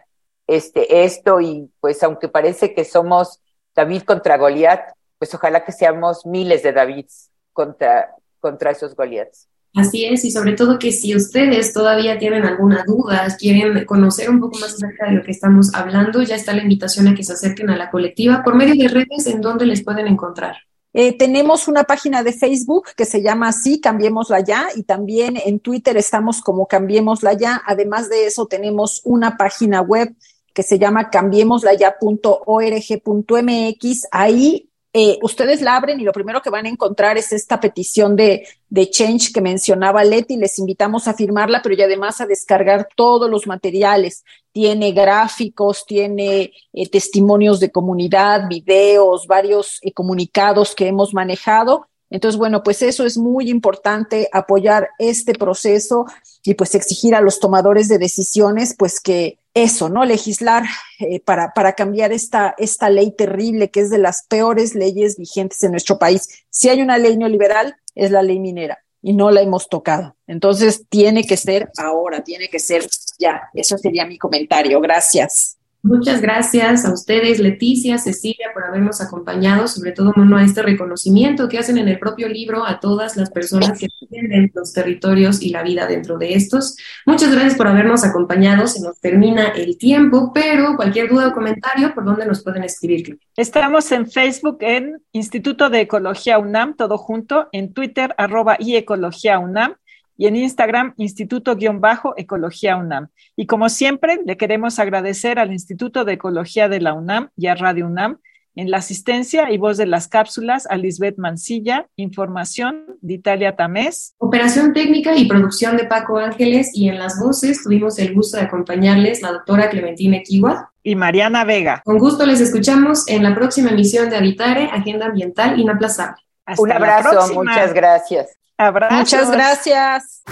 este, 0.46 1.04
esto 1.04 1.42
y 1.42 1.70
pues 1.80 2.02
aunque 2.04 2.30
parece 2.30 2.74
que 2.74 2.86
somos 2.86 3.42
David 3.76 4.04
contra 4.04 4.38
Goliat, 4.38 4.94
pues 5.18 5.34
ojalá 5.34 5.66
que 5.66 5.72
seamos 5.72 6.26
miles 6.26 6.64
de 6.64 6.74
Davids 6.74 7.30
contra, 7.52 8.16
contra 8.40 8.72
esos 8.72 8.96
Goliaths. 8.96 9.48
Así 9.76 10.06
es, 10.06 10.26
y 10.26 10.32
sobre 10.32 10.54
todo 10.54 10.80
que 10.80 10.92
si 10.92 11.16
ustedes 11.16 11.72
todavía 11.72 12.18
tienen 12.18 12.46
alguna 12.46 12.84
duda, 12.88 13.28
quieren 13.38 13.86
conocer 13.86 14.30
un 14.30 14.40
poco 14.40 14.58
más 14.58 14.74
acerca 14.74 15.06
de 15.06 15.12
lo 15.12 15.24
que 15.24 15.32
estamos 15.32 15.74
hablando, 15.76 16.24
ya 16.24 16.36
está 16.36 16.54
la 16.54 16.64
invitación 16.64 17.08
a 17.08 17.14
que 17.14 17.24
se 17.24 17.34
acerquen 17.34 17.70
a 17.70 17.78
la 17.78 17.92
colectiva 17.92 18.42
por 18.44 18.56
medio 18.56 18.76
de 18.76 18.88
redes 18.88 19.28
en 19.28 19.42
donde 19.42 19.68
les 19.68 19.84
pueden 19.84 20.08
encontrar. 20.08 20.58
Eh, 21.00 21.16
tenemos 21.16 21.68
una 21.68 21.84
página 21.84 22.24
de 22.24 22.34
Facebook 22.34 22.88
que 22.98 23.06
se 23.06 23.22
llama 23.22 23.50
así, 23.50 23.80
Cambiémosla 23.80 24.40
Ya, 24.40 24.70
y 24.76 24.82
también 24.82 25.38
en 25.38 25.60
Twitter 25.60 25.96
estamos 25.96 26.42
como 26.42 26.66
Cambiémosla 26.66 27.34
Ya. 27.34 27.62
Además 27.68 28.10
de 28.10 28.26
eso, 28.26 28.48
tenemos 28.48 29.02
una 29.04 29.38
página 29.38 29.82
web 29.82 30.16
que 30.56 30.64
se 30.64 30.80
llama 30.80 31.12
cambiémoslaya.org.mx. 31.12 34.08
Ahí 34.10 34.72
eh, 34.92 35.20
ustedes 35.22 35.62
la 35.62 35.76
abren 35.76 36.00
y 36.00 36.04
lo 36.04 36.12
primero 36.12 36.42
que 36.42 36.50
van 36.50 36.66
a 36.66 36.70
encontrar 36.70 37.16
es 37.20 37.32
esta 37.32 37.60
petición 37.60 38.16
de, 38.16 38.48
de 38.68 38.90
Change 38.90 39.32
que 39.32 39.42
mencionaba 39.42 40.04
Leti. 40.04 40.36
Les 40.36 40.58
invitamos 40.58 41.08
a 41.08 41.14
firmarla, 41.14 41.62
pero 41.62 41.76
y 41.76 41.82
además 41.84 42.22
a 42.22 42.26
descargar 42.26 42.90
todos 42.96 43.30
los 43.30 43.46
materiales. 43.46 44.26
Tiene 44.58 44.92
gráficos, 44.92 45.86
tiene 45.86 46.52
eh, 46.74 46.90
testimonios 46.90 47.60
de 47.60 47.70
comunidad, 47.70 48.48
videos, 48.50 49.28
varios 49.28 49.78
eh, 49.84 49.94
comunicados 49.94 50.74
que 50.74 50.88
hemos 50.88 51.14
manejado. 51.14 51.86
Entonces, 52.10 52.40
bueno, 52.40 52.64
pues 52.64 52.82
eso 52.82 53.06
es 53.06 53.20
muy 53.20 53.52
importante, 53.52 54.28
apoyar 54.34 54.90
este 54.98 55.34
proceso 55.34 56.08
y 56.44 56.56
pues 56.56 56.74
exigir 56.74 57.14
a 57.14 57.22
los 57.22 57.40
tomadores 57.40 57.88
de 57.88 58.00
decisiones, 58.00 58.74
pues 58.76 59.00
que 59.00 59.38
eso, 59.54 59.90
¿no? 59.90 60.06
Legislar 60.06 60.64
eh, 60.98 61.20
para, 61.20 61.54
para 61.54 61.74
cambiar 61.74 62.12
esta, 62.12 62.56
esta 62.58 62.90
ley 62.90 63.12
terrible 63.12 63.70
que 63.70 63.82
es 63.82 63.92
de 63.92 64.00
las 64.00 64.24
peores 64.24 64.74
leyes 64.74 65.18
vigentes 65.20 65.62
en 65.62 65.70
nuestro 65.70 66.00
país. 66.00 66.30
Si 66.50 66.68
hay 66.68 66.82
una 66.82 66.98
ley 66.98 67.16
neoliberal, 67.16 67.76
es 67.94 68.10
la 68.10 68.24
ley 68.24 68.40
minera 68.40 68.80
y 69.04 69.14
no 69.14 69.30
la 69.30 69.42
hemos 69.42 69.70
tocado. 69.70 70.16
Entonces, 70.26 70.86
tiene 70.90 71.26
que 71.26 71.38
ser 71.38 71.70
ahora, 71.78 72.24
tiene 72.24 72.50
que 72.50 72.60
ser 72.60 72.88
ya. 73.18 73.50
Eso 73.54 73.78
sería 73.78 74.06
mi 74.06 74.18
comentario. 74.18 74.80
Gracias. 74.80 75.58
Muchas 75.84 76.22
gracias 76.22 76.84
a 76.84 76.92
ustedes, 76.92 77.40
Leticia, 77.40 77.98
Cecilia, 77.98 78.48
por 78.54 78.66
habernos 78.66 79.00
acompañado, 79.00 79.70
sobre 79.70 79.94
todo 79.94 80.12
bueno, 80.14 80.36
a 80.36 80.44
este 80.44 80.62
reconocimiento 80.62 81.48
que 81.48 81.60
hacen 81.60 81.78
en 81.78 81.88
el 81.88 81.98
propio 81.98 82.28
libro 82.28 82.66
a 82.66 82.82
todas 82.82 83.16
las 83.16 83.30
personas 83.30 83.80
que 83.80 83.88
tienen 84.10 84.52
los 84.54 84.74
territorios 84.74 85.42
y 85.42 85.50
la 85.50 85.64
vida 85.64 85.88
dentro 85.88 86.18
de 86.18 86.34
estos. 86.34 86.76
Muchas 87.06 87.32
gracias 87.32 87.56
por 87.56 87.68
habernos 87.68 88.04
acompañado. 88.04 88.68
Se 88.68 88.82
nos 88.82 89.00
termina 89.00 89.50
el 89.50 89.78
tiempo, 89.78 90.32
pero 90.34 90.76
cualquier 90.76 91.10
duda 91.10 91.30
o 91.30 91.34
comentario, 91.34 91.94
¿por 91.94 92.04
dónde 92.04 92.26
nos 92.26 92.44
pueden 92.44 92.64
escribir? 92.64 93.20
Estamos 93.38 93.90
en 93.94 94.10
Facebook 94.10 94.58
en 94.62 95.02
Instituto 95.14 95.70
de 95.70 95.82
Ecología 95.82 96.38
UNAM, 96.38 96.76
todo 96.76 96.98
junto, 96.98 97.48
en 97.54 97.74
Twitter, 97.74 98.14
arroba 98.18 98.58
y 98.60 98.76
Ecología 98.76 99.40
UNAM 99.40 99.76
y 100.18 100.28
en 100.28 100.36
Instagram 100.36 100.94
Instituto-Ecología 100.98 102.76
UNAM. 102.76 103.08
Y 103.36 103.46
como 103.46 103.70
siempre, 103.70 104.20
le 104.26 104.38
queremos 104.38 104.80
agradecer 104.80 105.40
al 105.40 105.52
Instituto 105.52 106.06
de 106.06 106.14
Ecología 106.14 106.68
de 106.70 106.82
la 106.82 106.94
UNAM 106.94 107.30
y 107.38 107.48
a 107.48 107.56
Radio 107.56 107.88
UNAM 107.88 108.20
en 108.58 108.72
la 108.72 108.78
asistencia 108.78 109.52
y 109.52 109.60
voz 109.60 109.78
de 109.78 109.86
las 109.86 110.08
cápsulas 110.08 110.66
a 110.68 110.78
Lisbeth 110.78 111.18
Mancilla, 111.18 111.88
información 111.96 112.98
de 113.02 113.14
Italia 113.14 113.56
Tamés. 113.56 114.16
Operación 114.18 114.74
técnica 114.74 115.16
y 115.16 115.28
producción 115.28 115.78
de 115.78 115.86
Paco 115.86 116.18
Ángeles 116.18 116.72
y 116.74 116.90
en 116.90 116.98
las 116.98 117.20
voces 117.20 117.64
tuvimos 117.64 118.00
el 118.00 118.16
gusto 118.16 118.38
de 118.38 118.44
acompañarles 118.44 119.22
la 119.22 119.32
doctora 119.32 119.70
Clementina 119.70 120.18
Kiwa 120.24 120.72
y 120.82 120.96
Mariana 120.96 121.46
Vega. 121.46 121.84
Con 121.86 122.00
gusto 122.00 122.26
les 122.26 122.42
escuchamos 122.42 123.08
en 123.08 123.22
la 123.22 123.36
próxima 123.36 123.70
emisión 123.70 124.10
de 124.10 124.18
Habitare, 124.18 124.70
Agenda 124.74 125.06
Ambiental 125.06 125.60
Inaplazable. 125.60 126.24
Un 126.58 126.72
abrazo, 126.72 127.34
muchas 127.36 127.74
gracias. 127.74 128.37
Muchas 128.58 129.30
gracias. 129.30 130.24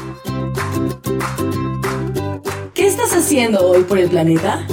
¿Qué 2.73 2.87
estás 2.87 3.13
haciendo 3.13 3.67
hoy 3.69 3.83
por 3.83 3.99
el 3.99 4.09
planeta? 4.09 4.65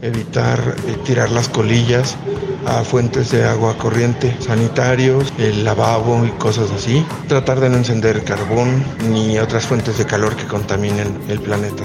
Evitar 0.00 0.58
eh, 0.88 0.96
tirar 1.04 1.30
las 1.30 1.48
colillas 1.48 2.16
a 2.66 2.82
fuentes 2.82 3.30
de 3.30 3.44
agua 3.44 3.78
corriente, 3.78 4.36
sanitarios, 4.40 5.32
el 5.38 5.64
lavabo 5.64 6.26
y 6.26 6.30
cosas 6.32 6.72
así. 6.72 7.06
Tratar 7.28 7.60
de 7.60 7.70
no 7.70 7.76
encender 7.76 8.24
carbón 8.24 8.84
ni 9.10 9.38
otras 9.38 9.64
fuentes 9.64 9.96
de 9.98 10.06
calor 10.06 10.34
que 10.34 10.48
contaminen 10.48 11.20
el 11.28 11.40
planeta. 11.40 11.84